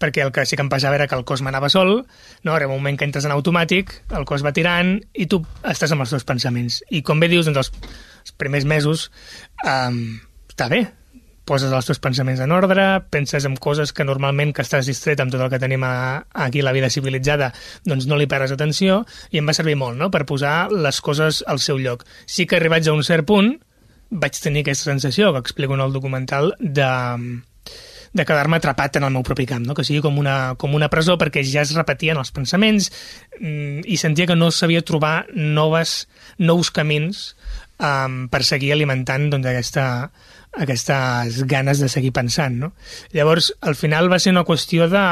[0.00, 2.06] perquè el que sí que em passava era que el cos m'anava sol,
[2.42, 2.54] no?
[2.54, 6.00] arriba un moment que entres en automàtic, el cos va tirant i tu estàs amb
[6.06, 6.80] els teus pensaments.
[6.90, 7.72] I com bé dius, doncs els,
[8.24, 9.10] els primers mesos
[9.66, 10.00] um,
[10.48, 10.86] està bé,
[11.48, 15.32] poses els teus pensaments en ordre, penses en coses que normalment que estàs distret amb
[15.34, 17.52] tot el que tenim a, aquí la vida civilitzada,
[17.88, 21.42] doncs no li pares atenció i em va servir molt, no?, per posar les coses
[21.46, 22.06] al seu lloc.
[22.26, 23.56] Sí que arribats a un cert punt
[24.12, 26.88] vaig tenir aquesta sensació, que explico en el documental, de,
[28.12, 29.74] de quedar-me atrapat en el meu propi camp, no?
[29.74, 32.90] que sigui com una, com una presó perquè ja es repetien els pensaments
[33.40, 36.06] mm, i sentia que no sabia trobar noves,
[36.38, 37.32] nous camins
[37.82, 39.86] um, per seguir alimentant doncs, aquesta,
[40.54, 42.58] aquestes ganes de seguir pensant.
[42.62, 42.72] No?
[43.12, 45.04] Llavors, al final va ser una qüestió de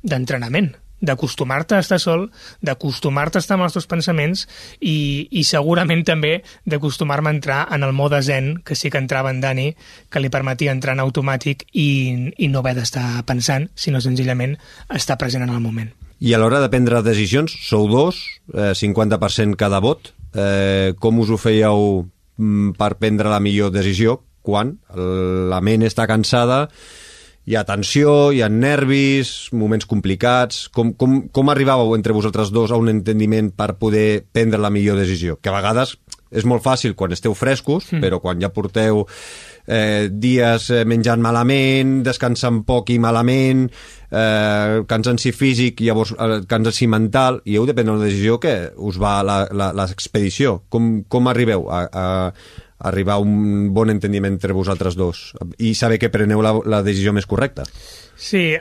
[0.00, 2.26] d'entrenament, d'acostumar-te a estar sol,
[2.64, 4.46] d'acostumar-te a estar amb els teus pensaments
[4.80, 9.32] i, i segurament també d'acostumar-me a entrar en el mode zen, que sí que entrava
[9.32, 9.70] en Dani,
[10.08, 14.56] que li permetia entrar en automàtic i, i no haver d'estar pensant, sinó senzillament
[14.88, 15.92] estar present en el moment.
[16.20, 18.20] I a l'hora de prendre decisions, sou dos,
[18.52, 20.12] eh, 50% cada vot.
[20.34, 22.02] Eh, com us ho fèieu
[22.38, 24.20] mm, per prendre la millor decisió?
[24.40, 26.62] Quan la ment està cansada
[27.50, 30.68] hi ha tensió, hi ha nervis, moments complicats...
[30.74, 35.00] Com, com, com arribàveu entre vosaltres dos a un entendiment per poder prendre la millor
[35.00, 35.38] decisió?
[35.40, 35.96] Que a vegades
[36.30, 38.04] és molt fàcil quan esteu frescos, mm.
[38.04, 39.02] però quan ja porteu
[39.70, 43.68] eh, dies eh, menjant malament, descansant poc i malament,
[44.10, 48.98] eh, cansanci físic, llavors eh, cansanci mental, i heu de prendre una decisió que us
[49.00, 50.58] va l'expedició.
[50.68, 52.08] Com, com arribeu a, a,
[52.90, 55.30] arribar a un bon entendiment entre vosaltres dos
[55.60, 57.68] i saber que preneu la, la decisió més correcta.
[58.16, 58.56] Sí,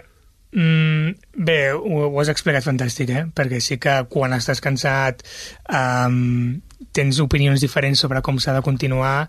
[0.52, 1.14] Mm,
[1.46, 3.26] bé, ho, ho has explicat fantàstic, eh?
[3.38, 5.22] perquè sí que quan estàs cansat
[5.70, 6.58] um,
[6.96, 9.28] tens opinions diferents sobre com s'ha de continuar,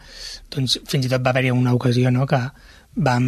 [0.55, 2.27] doncs fins i tot va haver-hi una ocasió no?
[2.27, 2.41] que
[2.97, 3.27] vam,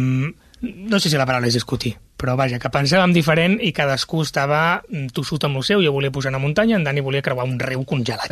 [0.61, 4.81] no sé si la paraula és discutir, però vaja, que pensàvem diferent i cadascú estava
[5.15, 7.83] tossut amb el seu, jo volia pujar una muntanya, en Dani volia creuar un riu
[7.87, 8.31] congelat.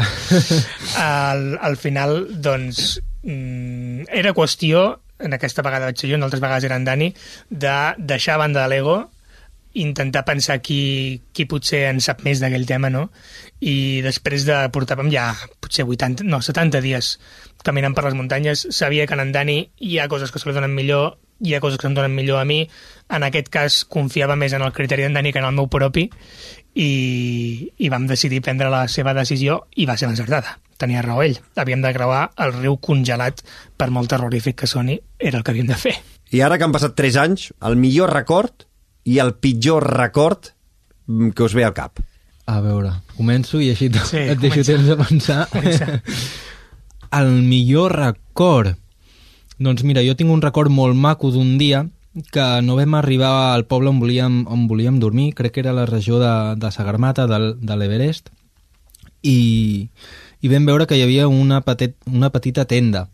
[1.04, 6.42] al, al final, doncs, mm, era qüestió, en aquesta vegada vaig ser jo, en altres
[6.42, 7.12] vegades era en Dani,
[7.50, 9.02] de deixar a banda de l'ego,
[9.74, 13.08] intentar pensar qui, qui potser en sap més d'aquell tema, no?
[13.62, 15.32] I després de portàvem ja
[15.64, 17.18] potser 80, no, 70 dies
[17.64, 20.74] caminant per les muntanyes, sabia que en Dani hi ha coses que se li donen
[20.76, 22.64] millor, hi ha coses que em donen millor a mi,
[23.10, 26.10] en aquest cas confiava més en el criteri d'en Dani que en el meu propi,
[26.74, 26.92] i,
[27.78, 31.38] i vam decidir prendre la seva decisió i va ser l'encertada tenia raó ell.
[31.62, 33.44] Havíem de creuar el riu congelat,
[33.78, 35.94] per molt terrorífic que soni, era el que havíem de fer.
[36.34, 38.66] I ara que han passat 3 anys, el millor record
[39.04, 40.52] i el pitjor record
[41.08, 42.02] mm, que us ve al cap.
[42.46, 45.48] A veure, començo i així sí, et deixo temps de pensar.
[47.22, 48.78] el millor record...
[49.62, 51.84] Doncs mira, jo tinc un record molt maco d'un dia
[52.34, 55.86] que no vam arribar al poble on volíem, on volíem dormir, crec que era la
[55.86, 58.32] regió de, de Sagarmata, de, de l'Everest,
[59.22, 59.88] i,
[60.42, 63.06] i vam veure que hi havia una, petit, una petita tenda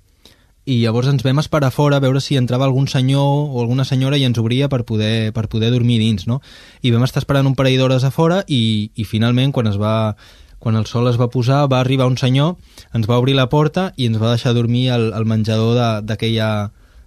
[0.68, 4.18] i llavors ens vam esperar fora a veure si entrava algun senyor o alguna senyora
[4.20, 6.42] i ens obria per poder, per poder dormir dins, no?
[6.84, 10.16] I vam estar esperant un parell d'hores a fora i, i finalment quan es va
[10.60, 12.58] quan el sol es va posar va arribar un senyor,
[12.94, 16.50] ens va obrir la porta i ens va deixar dormir al, al menjador d'aquella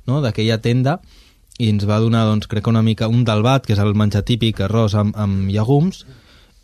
[0.07, 0.23] no?
[0.63, 1.01] tenda
[1.61, 4.25] i ens va donar, doncs, crec que una mica un dalbat, que és el menjar
[4.25, 6.07] típic, arròs amb, amb llegums,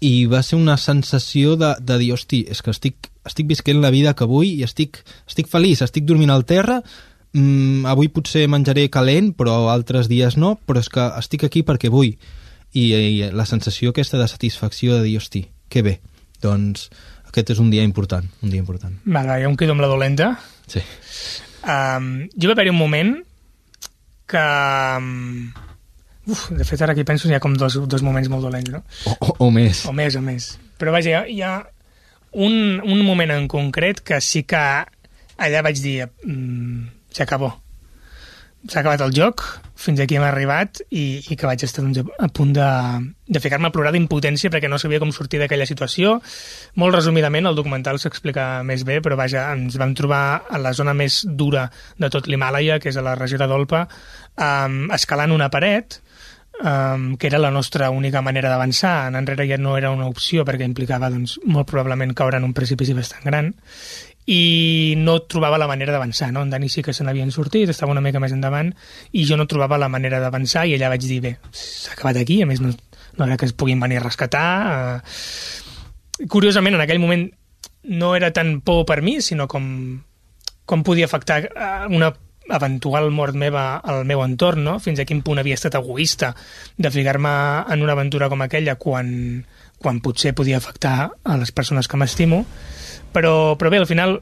[0.01, 3.93] i va ser una sensació de, de dir, hosti, és que estic, estic visquent la
[3.95, 6.81] vida que vull i estic, estic feliç, estic dormint al terra,
[7.35, 11.93] mm, avui potser menjaré calent, però altres dies no, però és que estic aquí perquè
[11.93, 12.15] vull.
[12.77, 15.99] I, i la sensació aquesta de satisfacció de dir, hosti, que bé,
[16.43, 16.91] doncs
[17.29, 18.97] aquest és un dia important, un dia important.
[19.05, 20.35] Vale, jo em quedo amb la dolenta.
[20.69, 20.83] Sí.
[21.67, 23.17] Um, jo va haver-hi un moment
[24.27, 24.45] que...
[24.99, 25.55] Um,
[26.27, 28.81] Uf, de fet, ara que penso, hi ha com dos, dos moments molt dolents, no?
[29.07, 29.85] O, o, o més.
[29.87, 30.49] O més, o més.
[30.81, 31.53] Però vaja, hi ha, hi ha
[32.37, 34.63] un, un moment en concret que sí que
[35.37, 36.85] allà vaig dir mmm,
[37.17, 37.55] s'acabó.
[38.67, 39.45] S'ha acabat el joc,
[39.79, 42.69] fins aquí hem arribat i, i que vaig estar doncs, a punt de,
[43.31, 46.17] de ficar-me a plorar d'impotència perquè no sabia com sortir d'aquella situació.
[46.83, 50.97] Molt resumidament, el documental s'explica més bé, però vaja, ens vam trobar a la zona
[50.99, 51.69] més dura
[52.01, 53.85] de tot l'Himàlaia, que és a la regió de Dolpa,
[54.35, 56.01] um, escalant una paret,
[56.63, 59.09] um, que era la nostra única manera d'avançar.
[59.09, 62.55] En enrere ja no era una opció perquè implicava doncs, molt probablement caure en un
[62.57, 63.55] precipici bastant gran
[64.27, 66.33] i no trobava la manera d'avançar.
[66.35, 66.43] No?
[66.43, 68.73] En Dani sí que se n'havien sortit, estava una mica més endavant
[69.13, 72.41] i jo no trobava la manera d'avançar i allà vaig dir, bé, s'ha acabat aquí,
[72.43, 72.73] a més no,
[73.17, 74.49] no era que es puguin venir a rescatar.
[74.67, 76.27] Uh...
[76.33, 77.29] Curiosament, en aquell moment
[77.87, 79.67] no era tan por per mi, sinó com,
[80.67, 81.45] com podia afectar
[81.93, 82.11] una
[82.49, 84.79] eventual mort meva al meu entorn, no?
[84.83, 86.33] fins a quin punt havia estat egoista
[86.77, 87.33] de ficar-me
[87.73, 89.45] en una aventura com aquella quan,
[89.83, 92.45] quan potser podia afectar a les persones que m'estimo,
[93.13, 94.21] però, però bé, al final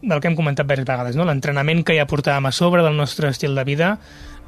[0.00, 1.26] del que hem comentat diverses vegades, no?
[1.26, 3.96] l'entrenament que ja portàvem a sobre del nostre estil de vida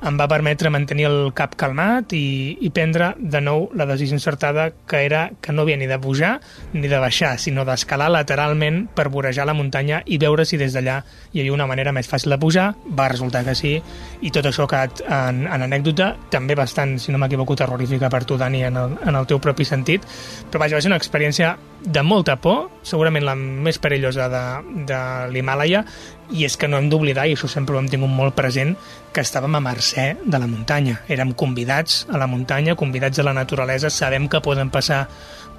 [0.07, 4.71] em va permetre mantenir el cap calmat i, i prendre de nou la decisió encertada
[4.89, 6.39] que era que no havia ni de pujar
[6.73, 11.01] ni de baixar, sinó d'escalar lateralment per vorejar la muntanya i veure si des d'allà
[11.33, 12.71] hi havia una manera més fàcil de pujar.
[12.97, 13.75] Va resultar que sí,
[14.23, 18.25] i tot això ha quedat en, en anècdota, també bastant, si no m'equivoco, terrorífica per
[18.25, 20.07] tu, Dani, en el, en el teu propi sentit,
[20.51, 24.45] però vaja, va ser una experiència de molta por, segurament la més perillosa de,
[24.89, 25.01] de
[25.33, 25.85] l'Himàlaia,
[26.31, 28.77] i és que no hem d'oblidar, i això sempre ho hem tingut molt present,
[29.13, 31.01] que estàvem a mercè de la muntanya.
[31.09, 35.07] Érem convidats a la muntanya, convidats a la naturalesa, sabem que poden passar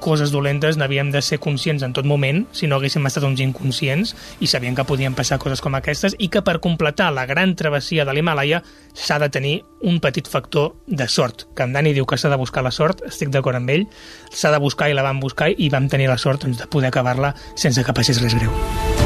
[0.01, 4.15] coses dolentes, n'havíem de ser conscients en tot moment, si no haguéssim estat uns inconscients,
[4.41, 8.03] i sabíem que podien passar coses com aquestes, i que per completar la gran travessia
[8.03, 8.63] de l'Himalaya
[8.93, 11.45] s'ha de tenir un petit factor de sort.
[11.55, 13.85] Que en Dani diu que s'ha de buscar la sort, estic d'acord amb ell,
[14.33, 16.91] s'ha de buscar i la vam buscar i vam tenir la sort doncs, de poder
[16.91, 19.00] acabar-la sense que passés res greu.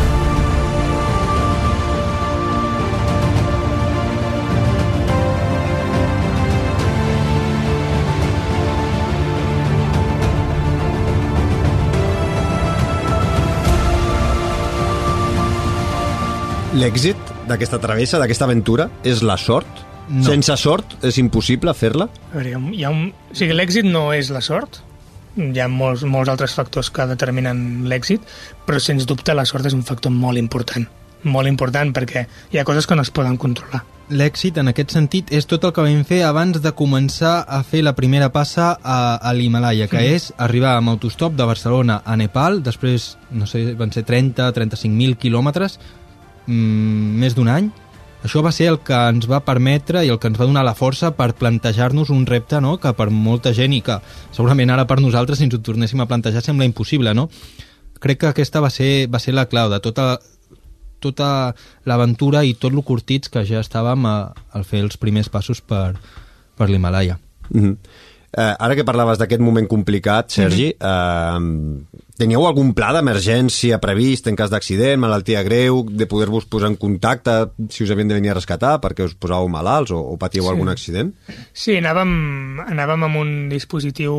[16.76, 19.78] L'èxit d'aquesta travessa, d'aquesta aventura, és la sort?
[20.09, 20.26] No.
[20.28, 22.09] Sense sort és impossible fer-la?
[22.34, 23.05] A veure, hi ha un.
[23.32, 24.82] O sigui, l'èxit no és la sort,
[25.39, 28.28] hi ha molts, molts altres factors que determinen l'èxit,
[28.67, 30.84] però sens dubte la sort és un factor molt important,
[31.23, 33.86] molt important perquè hi ha coses que no es poden controlar.
[34.11, 37.88] L'èxit, en aquest sentit, és tot el que vam fer abans de començar a fer
[37.88, 42.59] la primera passa a, a l'Himalaya, que és arribar amb autostop de Barcelona a Nepal,
[42.67, 45.80] després, no sé, van ser 30-35.000 quilòmetres,
[46.48, 47.72] mm, més d'un any.
[48.26, 50.74] Això va ser el que ens va permetre i el que ens va donar la
[50.74, 52.80] força per plantejar-nos un repte no?
[52.82, 54.00] que per molta gent i que
[54.32, 57.30] segurament ara per nosaltres si ens ho tornéssim a plantejar sembla impossible, no?
[58.02, 60.18] Crec que aquesta va ser, va ser la clau de tota,
[61.06, 61.30] tota
[61.86, 64.16] l'aventura i tot lo curtits que ja estàvem a,
[64.58, 65.93] al fer els primers passos per,
[66.58, 67.20] per l'Himalaya.
[67.52, 67.78] Mm -hmm.
[68.38, 71.82] eh, ara que parlaves d'aquest moment complicat, Sergi, mm -hmm.
[72.14, 76.78] eh, teníeu algun pla d'emergència previst en cas d'accident, malaltia greu, de poder-vos posar en
[76.80, 77.34] contacte
[77.70, 80.49] si us havien de venir a rescatar perquè us posàveu malalts o, o patíeu Sí.
[80.49, 81.13] algun accident?
[81.53, 84.16] Sí, anàvem, anàvem amb un dispositiu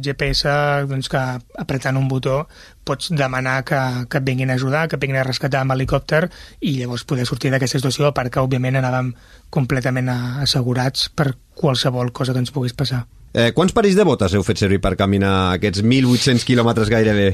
[0.00, 0.48] GPS
[0.88, 1.20] doncs, que
[1.60, 2.46] apretant un botó
[2.84, 6.28] pots demanar que, que et vinguin a ajudar, que et vinguin a rescatar amb helicòpter
[6.60, 9.12] i llavors poder sortir d'aquesta situació perquè òbviament anàvem
[9.50, 10.08] completament
[10.44, 13.04] assegurats per qualsevol cosa que ens pogués passar.
[13.34, 17.33] Eh, quants parells de botes heu fet servir per caminar aquests 1.800 quilòmetres gairebé?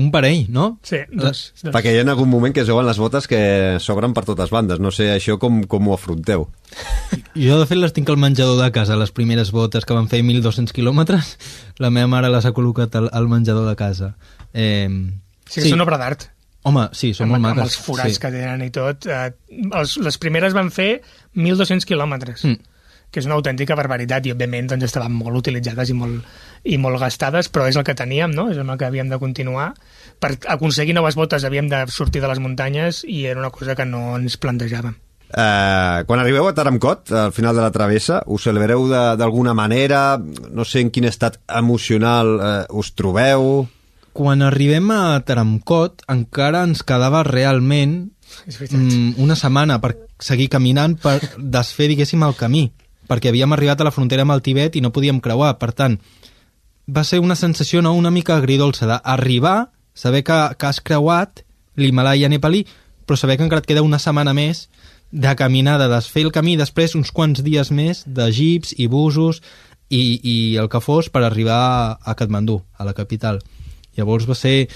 [0.00, 0.66] Un parell, no?
[0.86, 3.40] Sí, doncs, doncs Perquè hi ha algun moment que es veuen les botes que
[3.82, 4.80] s'obren per totes bandes.
[4.80, 6.46] No sé això com, com ho afronteu.
[7.34, 10.22] Jo, de fet, les tinc al menjador de casa, les primeres botes que van fer
[10.24, 11.34] 1.200 quilòmetres.
[11.82, 14.14] La meva mare les ha col·locat al, al menjador de casa.
[14.54, 14.88] Eh,
[15.46, 15.66] sí, sí.
[15.68, 16.30] és una obra d'art.
[16.68, 17.70] Home, sí, són Amb, molt amb maques.
[17.70, 18.20] els forats sí.
[18.20, 19.06] que tenen i tot.
[19.08, 19.30] Eh,
[19.80, 20.90] els, les primeres van fer
[21.36, 22.44] 1.200 quilòmetres.
[22.44, 22.69] Mm.
[23.10, 26.24] Que és una autèntica barbaritat i òbviament doncs, estaven molt utilitzades i molt,
[26.64, 28.48] i molt gastades, però és el que teníem, no?
[28.50, 29.72] és amb el que havíem de continuar.
[30.20, 33.86] Per aconseguir noves botes havíem de sortir de les muntanyes i era una cosa que
[33.88, 34.94] no ens plantejàvem.
[35.30, 40.18] Eh, quan arribeu a Taramcot, al final de la travessa, us celebreu de- d'alguna manera?
[40.50, 43.68] No sé en quin estat emocional eh, us trobeu?
[44.12, 48.10] Quan arribem a Taramcot encara ens quedava realment
[48.70, 52.64] mm, una setmana per seguir caminant per desfer, diguéssim, el camí
[53.10, 55.98] perquè havíem arribat a la frontera amb el Tibet i no podíem creuar, per tant
[56.90, 61.42] va ser una sensació no, una mica agridolça d'arribar, saber que, que has creuat
[61.76, 62.64] l'Himalaya nepalí
[63.06, 64.68] però saber que encara et queda una setmana més
[65.10, 69.40] de caminar, de desfer el camí després uns quants dies més de jeeps i busos
[69.90, 73.40] i, i el que fos per arribar a Katmandú, a la capital
[73.98, 74.68] llavors va ser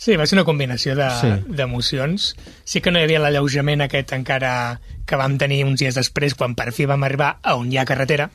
[0.00, 1.28] Sí, va ser una combinació Sí.
[1.28, 2.30] de- d'emocions.
[2.64, 4.80] Sí que no hi havia l'alleujament aquest encara
[5.10, 7.88] que vam tenir uns dies després, quan per fi vam arribar a on hi ha
[7.88, 8.30] carretera,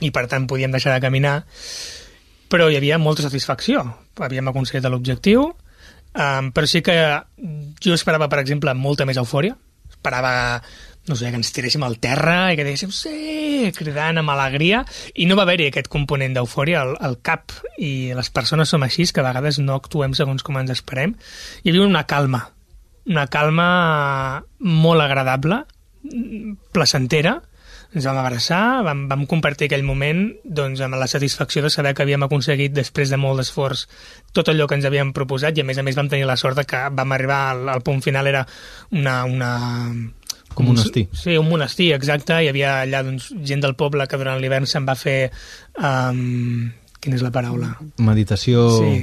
[0.00, 1.42] i per tant podíem deixar de caminar,
[2.48, 3.84] però hi havia molta satisfacció.
[4.18, 6.98] Havíem aconseguit l'objectiu, um, però sí que
[7.84, 9.56] jo esperava, per exemple, molta més eufòria.
[9.88, 10.32] Esperava,
[11.08, 14.84] no sé, que ens tiréssim al terra i que diguéssim sí, cridant amb alegria,
[15.14, 19.08] i no va haver-hi aquest component d'eufòria al, al cap, i les persones som així,
[19.12, 21.16] que a vegades no actuem segons com ens esperem.
[21.64, 22.46] Hi havia una calma,
[23.08, 23.68] una calma
[24.60, 25.64] molt agradable,
[26.72, 27.38] placentera,
[27.94, 32.04] ens vam abraçar, vam, vam compartir aquell moment doncs, amb la satisfacció de saber que
[32.04, 33.86] havíem aconseguit després de molt d'esforç
[34.36, 36.58] tot allò que ens havíem proposat i a més a més vam tenir la sort
[36.58, 38.44] de que vam arribar al, al punt final era
[38.92, 39.52] una, una
[40.54, 41.06] Com un monestir.
[41.14, 42.34] Sí, un monestir, exacte.
[42.42, 45.30] Hi havia allà doncs, gent del poble que durant l'hivern se'n va fer...
[45.78, 47.76] Um, quina és la paraula?
[48.02, 48.94] meditació Sí.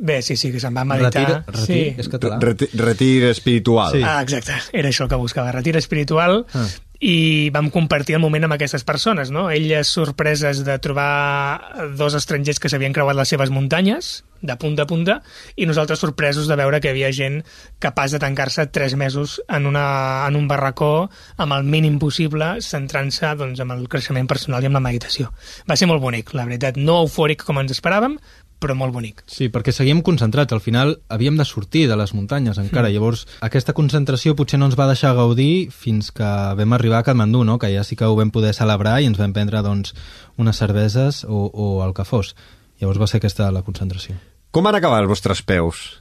[0.00, 1.24] Bé, sí, sí, que se'n va meditar.
[1.24, 1.94] retir, retir sí.
[1.98, 3.90] és català Retir, retir espiritual.
[3.96, 4.02] Sí.
[4.06, 6.66] Ah, exacte, era això el que buscava, retir espiritual, Ah.
[7.00, 9.50] i vam compartir el moment amb aquestes persones, no?
[9.50, 14.90] Elles sorpreses de trobar dos estrangers que s'havien creuat les seves muntanyes, de punta a
[14.90, 15.18] punta,
[15.56, 17.40] i nosaltres sorpresos de veure que hi havia gent
[17.82, 23.34] capaç de tancar-se tres mesos en, una, en un barracó amb el mínim possible, centrant-se
[23.38, 25.32] doncs, amb el creixement personal i amb la meditació.
[25.68, 26.78] Va ser molt bonic, la veritat.
[26.78, 28.18] No eufòric com ens esperàvem,
[28.58, 29.22] però molt bonic.
[29.30, 30.52] Sí, perquè seguíem concentrats.
[30.54, 32.88] Al final havíem de sortir de les muntanyes encara.
[32.88, 32.96] Mm.
[32.96, 36.28] Llavors, aquesta concentració potser no ens va deixar gaudir fins que
[36.58, 37.58] vam arribar a Katmandú, no?
[37.58, 39.94] que ja sí que ho vam poder celebrar i ens vam prendre doncs,
[40.38, 42.34] unes cerveses o, o el que fos.
[42.80, 44.16] Llavors va ser aquesta la concentració.
[44.54, 45.98] Com van acabar els vostres peus?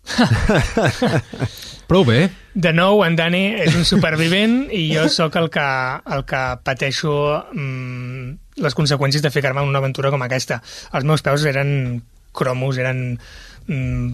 [1.90, 2.30] Prou bé.
[2.54, 5.66] De nou, en Dani és un supervivent i jo sóc el que,
[6.16, 7.14] el que pateixo
[7.52, 8.32] mmm,
[8.64, 10.60] les conseqüències de ficar-me en una aventura com aquesta.
[10.94, 12.02] Els meus peus eren
[12.36, 13.18] cromos, eren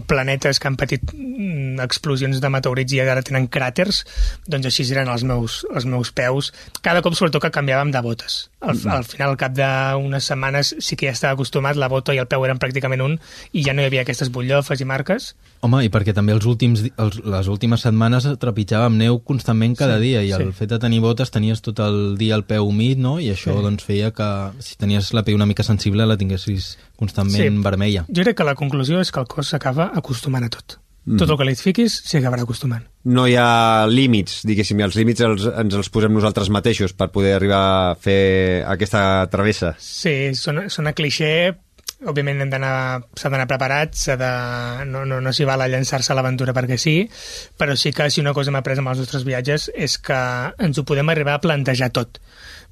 [0.07, 4.03] planetes que han patit mm, explosions de meteorits i ara tenen cràters,
[4.47, 6.51] doncs així eren els meus, els meus peus.
[6.85, 8.37] Cada cop, sobretot, que canviàvem de botes.
[8.61, 8.93] Al, mm.
[8.93, 12.29] al final, al cap d'unes setmanes, sí que ja estava acostumat, la bota i el
[12.29, 13.17] peu eren pràcticament un,
[13.53, 15.31] i ja no hi havia aquestes butllofes i marques.
[15.65, 20.05] Home, i perquè també els últims, els, les últimes setmanes trepitjàvem neu constantment cada sí,
[20.05, 20.41] dia, i sí.
[20.41, 23.17] el fet de tenir botes tenies tot el dia el peu humit, no?
[23.21, 23.65] I això sí.
[23.65, 24.29] doncs feia que
[24.61, 27.63] si tenies la pell una mica sensible la tinguessis constantment sí.
[27.65, 28.05] vermella.
[28.09, 30.79] Jo crec que la conclusió és que el cos s'acaba acostumant a tot.
[31.07, 31.21] Mm.
[31.21, 32.83] Tot el que li fiquis s'hi acabarà acostumant.
[33.07, 37.07] No hi ha límits, diguéssim, i els límits els, ens els posem nosaltres mateixos per
[37.13, 39.71] poder arribar a fer aquesta travessa.
[39.79, 41.31] Sí, sona, sona cliché,
[42.11, 42.73] òbviament hem d'anar
[43.15, 44.33] s'ha d'anar preparat, s'ha de,
[44.91, 46.97] no, no, no s'hi val a llançar-se a l'aventura perquè sí,
[47.57, 50.19] però sí que si una cosa hem après amb els nostres viatges és que
[50.59, 52.19] ens ho podem arribar a plantejar tot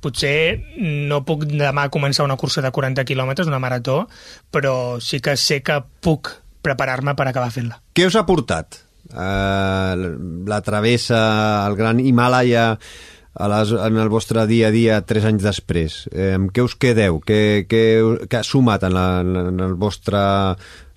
[0.04, 4.04] potser no puc demà començar una cursa de 40 quilòmetres, una marató,
[4.52, 6.36] però sí que sé que puc
[6.66, 7.80] preparar-me per acabar fent-la.
[7.96, 8.80] Què us ha portat
[9.14, 9.94] uh,
[10.50, 11.20] la travessa,
[11.68, 12.72] el gran Himalaya,
[13.36, 15.98] a les, en el vostre dia a dia tres anys després?
[16.16, 17.20] Eh, què us quedeu?
[17.26, 17.40] Què,
[17.70, 17.84] què,
[18.32, 20.22] què ha sumat en, la, en el vostre,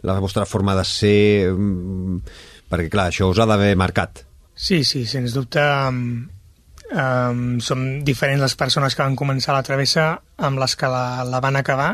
[0.07, 1.51] la vostra forma de ser?
[1.51, 2.23] Mm,
[2.71, 4.23] perquè, clar, això us ha d'haver marcat.
[4.59, 10.63] Sí, sí, sens dubte um, som diferents les persones que van començar la travessa amb
[10.63, 11.93] les que la, la van acabar.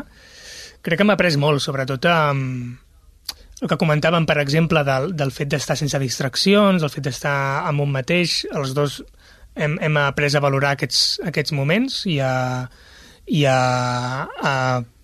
[0.85, 2.84] Crec que m'ha après molt, sobretot amb
[3.61, 7.35] el que comentàvem, per exemple, del, del fet d'estar sense distraccions, el fet d'estar
[7.69, 8.99] amb un mateix, els dos
[9.55, 12.33] hem, hem après a valorar aquests, aquests moments i a,
[13.25, 14.53] i a, a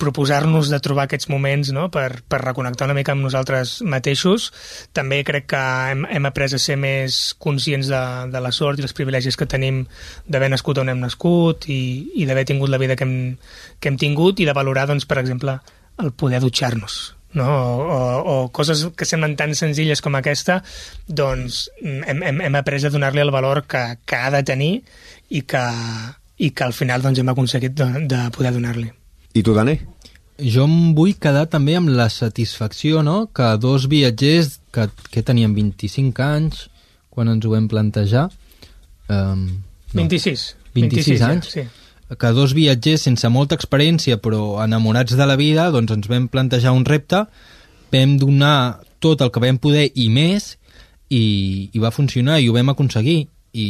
[0.02, 1.88] proposar-nos de trobar aquests moments no?
[1.93, 4.49] per, per reconnectar una mica amb nosaltres mateixos.
[4.93, 5.62] També crec que
[5.93, 9.47] hem, hem après a ser més conscients de, de la sort i els privilegis que
[9.47, 9.86] tenim
[10.28, 11.82] d'haver nascut on hem nascut i,
[12.20, 13.16] i d'haver tingut la vida que hem,
[13.80, 15.58] que hem tingut i de valorar, doncs, per exemple,
[16.02, 17.48] el poder dutxar-nos no?
[17.48, 20.62] o, o, o coses que semblen tan senzilles com aquesta
[21.08, 24.74] doncs hem, hem, hem après a donar-li el valor que, que ha de tenir
[25.32, 25.64] i que,
[26.38, 28.90] i que al final doncs, hem aconseguit de, de poder donar-li.
[29.34, 29.78] I tu, Dani?
[30.42, 33.28] Jo em vull quedar també amb la satisfacció no?
[33.36, 36.66] que dos viatgers que, que tenien 25 anys
[37.12, 38.30] quan ens ho vam plantejar...
[39.12, 39.46] Um,
[39.92, 40.44] no, 26.
[40.74, 41.52] 26, 26 anys.
[41.52, 41.81] Ja, sí.
[42.20, 46.74] Que dos viatgers sense molta experiència però enamorats de la vida doncs ens vam plantejar
[46.76, 47.26] un repte,
[47.93, 50.57] vam donar tot el que vam poder i més
[51.09, 53.68] i, i va funcionar i ho vam aconseguir i,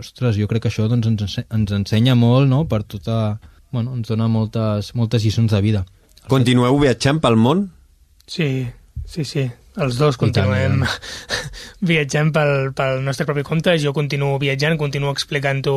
[0.00, 3.38] ostres, jo crec que això doncs, ens, ens ensenya molt, no?, per tota...
[3.70, 5.84] Bueno, ens dona moltes, moltes lliçons de vida.
[6.26, 7.68] Continueu viatjant pel món?
[8.26, 8.48] Sí,
[9.06, 9.44] sí, sí
[9.80, 10.82] els dos continuem
[11.90, 13.74] viatjant pel, pel nostre propi compte.
[13.80, 15.76] Jo continuo viatjant, continuo explicant-ho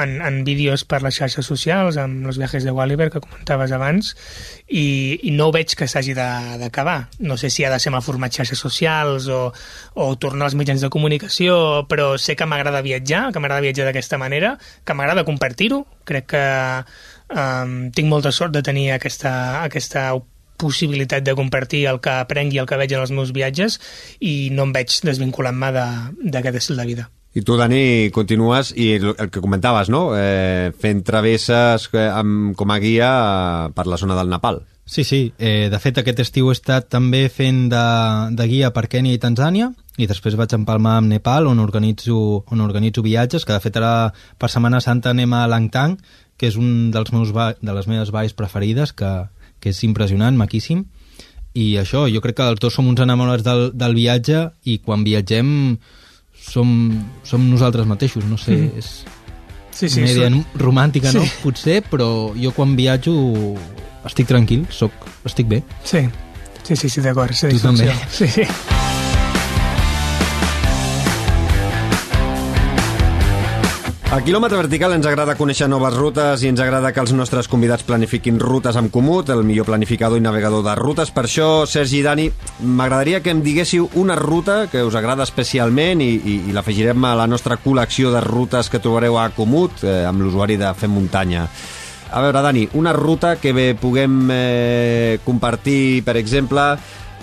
[0.00, 4.14] en, en vídeos per les xarxes socials, amb els viatges de Walliver que comentaves abans,
[4.68, 6.98] i, i no veig que s'hagi d'acabar.
[7.20, 9.42] No sé si ha de ser amb el format xarxes socials o,
[9.94, 14.20] o tornar als mitjans de comunicació, però sé que m'agrada viatjar, que m'agrada viatjar d'aquesta
[14.20, 15.84] manera, que m'agrada compartir-ho.
[16.08, 16.44] Crec que
[17.36, 20.10] um, tinc molta sort de tenir aquesta, aquesta
[20.58, 23.78] possibilitat de compartir el que aprengui, el que veig en els meus viatges
[24.20, 27.08] i no em veig desvinculant-me d'aquest estil de vida.
[27.38, 30.10] I tu, Dani, continues, i el que comentaves, no?
[30.16, 34.62] Eh, fent travesses eh, amb, com a guia eh, per la zona del Nepal.
[34.88, 35.34] Sí, sí.
[35.38, 37.84] Eh, de fet, aquest estiu he estat també fent de,
[38.32, 39.68] de guia per Kènia i Tanzània,
[40.00, 42.16] i després vaig empalmar amb Nepal, on organitzo,
[42.48, 45.98] on organitzo viatges, que de fet ara per Setmana Santa anem a Langtang,
[46.40, 49.12] que és un dels meus de les meves valls preferides, que,
[49.60, 50.84] que és impressionant, maquíssim,
[51.58, 55.02] i això, jo crec que els dos som uns enamorats del, del viatge i quan
[55.06, 55.48] viatgem
[56.38, 56.70] som,
[57.26, 58.78] som nosaltres mateixos, no sé, mm.
[58.78, 58.92] és
[59.72, 60.40] sí, sí, una idea som...
[60.62, 61.18] romàntica, sí.
[61.18, 61.26] no?
[61.42, 63.14] Potser, però jo quan viatjo
[64.08, 64.94] estic tranquil, soc,
[65.28, 65.62] estic bé.
[65.84, 66.06] Sí,
[66.62, 67.34] sí, sí, sí d'acord.
[67.34, 67.90] Sí, tu també.
[68.14, 68.46] Sí, sí.
[74.08, 77.84] A quilòmetre vertical ens agrada conèixer noves rutes i ens agrada que els nostres convidats
[77.84, 81.12] planifiquin rutes amb Comut, el millor planificador i navegador de rutes.
[81.12, 82.24] Per això, Sergi i Dani,
[82.64, 87.12] m'agradaria que em diguéssiu una ruta que us agrada especialment i, i, i l'afegirem a
[87.20, 91.44] la nostra col·lecció de rutes que trobareu a Comut eh, amb l'usuari de Fem Muntanya.
[92.08, 96.70] A veure, Dani, una ruta que bé puguem eh, compartir, per exemple,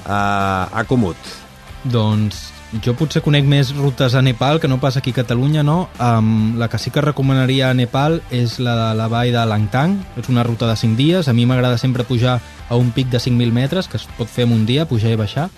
[0.06, 0.22] a,
[0.70, 1.34] a Comut.
[1.82, 2.52] Doncs
[2.84, 5.90] jo potser conec més rutes a Nepal que no pas aquí a Catalunya, no?
[6.00, 9.98] Um, la que sí que recomanaria a Nepal és la de la vall de Langtang,
[10.18, 13.20] és una ruta de 5 dies, a mi m'agrada sempre pujar a un pic de
[13.20, 15.50] 5.000 metres, que es pot fer en un dia, pujar i baixar,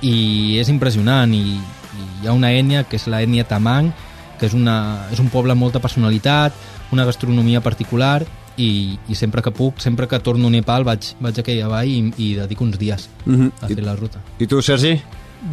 [0.00, 3.92] i és impressionant, i, i hi ha una ètnia que és la ètnia Tamang,
[4.38, 6.54] que és, una, és un poble amb molta personalitat,
[6.92, 8.22] una gastronomia particular,
[8.56, 11.90] i, i sempre que puc, sempre que torno a Nepal vaig, vaig a aquella vall
[11.90, 13.52] i, i dedico uns dies Mm -hmm.
[13.60, 14.20] a fer la ruta.
[14.38, 15.00] I tu, Sergi?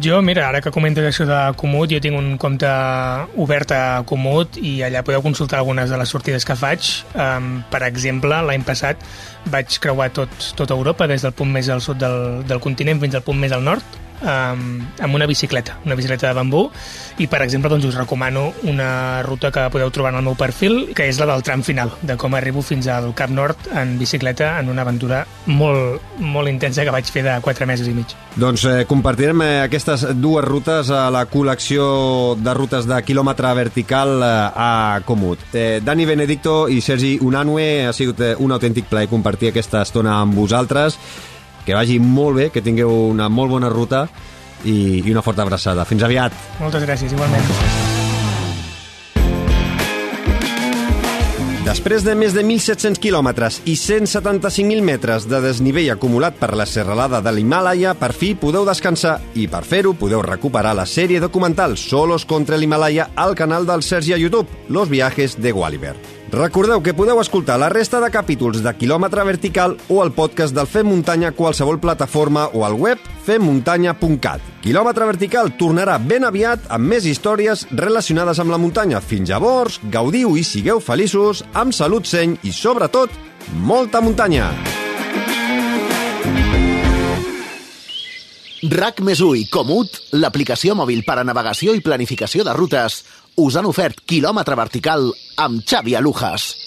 [0.00, 2.68] Jo, mira, ara que comentes això de Comut, jo tinc un compte
[3.44, 6.88] obert a Comut i allà podeu consultar algunes de les sortides que faig.
[7.12, 9.02] Um, per exemple, l'any passat
[9.52, 13.18] vaig creuar tot, tota Europa, des del punt més al sud del, del continent fins
[13.18, 16.64] al punt més al nord, um, amb una bicicleta, una bicicleta de bambú,
[17.18, 20.92] i per exemple doncs, us recomano una ruta que podeu trobar en el meu perfil,
[20.96, 24.54] que és la del tram final, de com arribo fins al Cap Nord en bicicleta
[24.60, 28.14] en una aventura molt, molt intensa que vaig fer de 4 mesos i mig.
[28.36, 31.84] Doncs eh, compartirem eh, aquestes dues rutes a la col·lecció
[32.40, 35.50] de rutes de quilòmetre vertical eh, a Comut.
[35.52, 40.20] Eh, Dani Benedicto i Sergi Unanue, ha sigut eh, un autèntic plaer compartir aquesta estona
[40.20, 40.98] amb vosaltres.
[41.66, 44.06] Que vagi molt bé, que tingueu una molt bona ruta
[44.64, 45.86] i, i una forta abraçada.
[45.88, 46.34] Fins aviat!
[46.60, 47.90] Moltes gràcies, igualment.
[51.62, 57.22] Després de més de 1.700 quilòmetres i 175.000 metres de desnivell acumulat per la serralada
[57.22, 62.26] de l'Himàlaia, per fi podeu descansar i per fer-ho podeu recuperar la sèrie documental Solos
[62.26, 66.21] contra l'Himàlaia al canal del Sergi a YouTube, Los viajes de Gualiver.
[66.32, 70.64] Recordeu que podeu escoltar la resta de capítols de Quilòmetre Vertical o el podcast del
[70.64, 74.40] Fem Muntanya a qualsevol plataforma o al web femmuntanya.cat.
[74.64, 79.04] Quilòmetre Vertical tornarà ben aviat amb més històries relacionades amb la muntanya.
[79.04, 83.12] Fins llavors, gaudiu i sigueu feliços, amb salut seny i, sobretot,
[83.52, 84.48] molta muntanya!
[88.62, 93.00] RAC més i Comut, l'aplicació mòbil per a navegació i planificació de rutes,
[93.40, 95.08] us han ofert quilòmetre vertical
[95.40, 96.61] amb Xavi Alujas.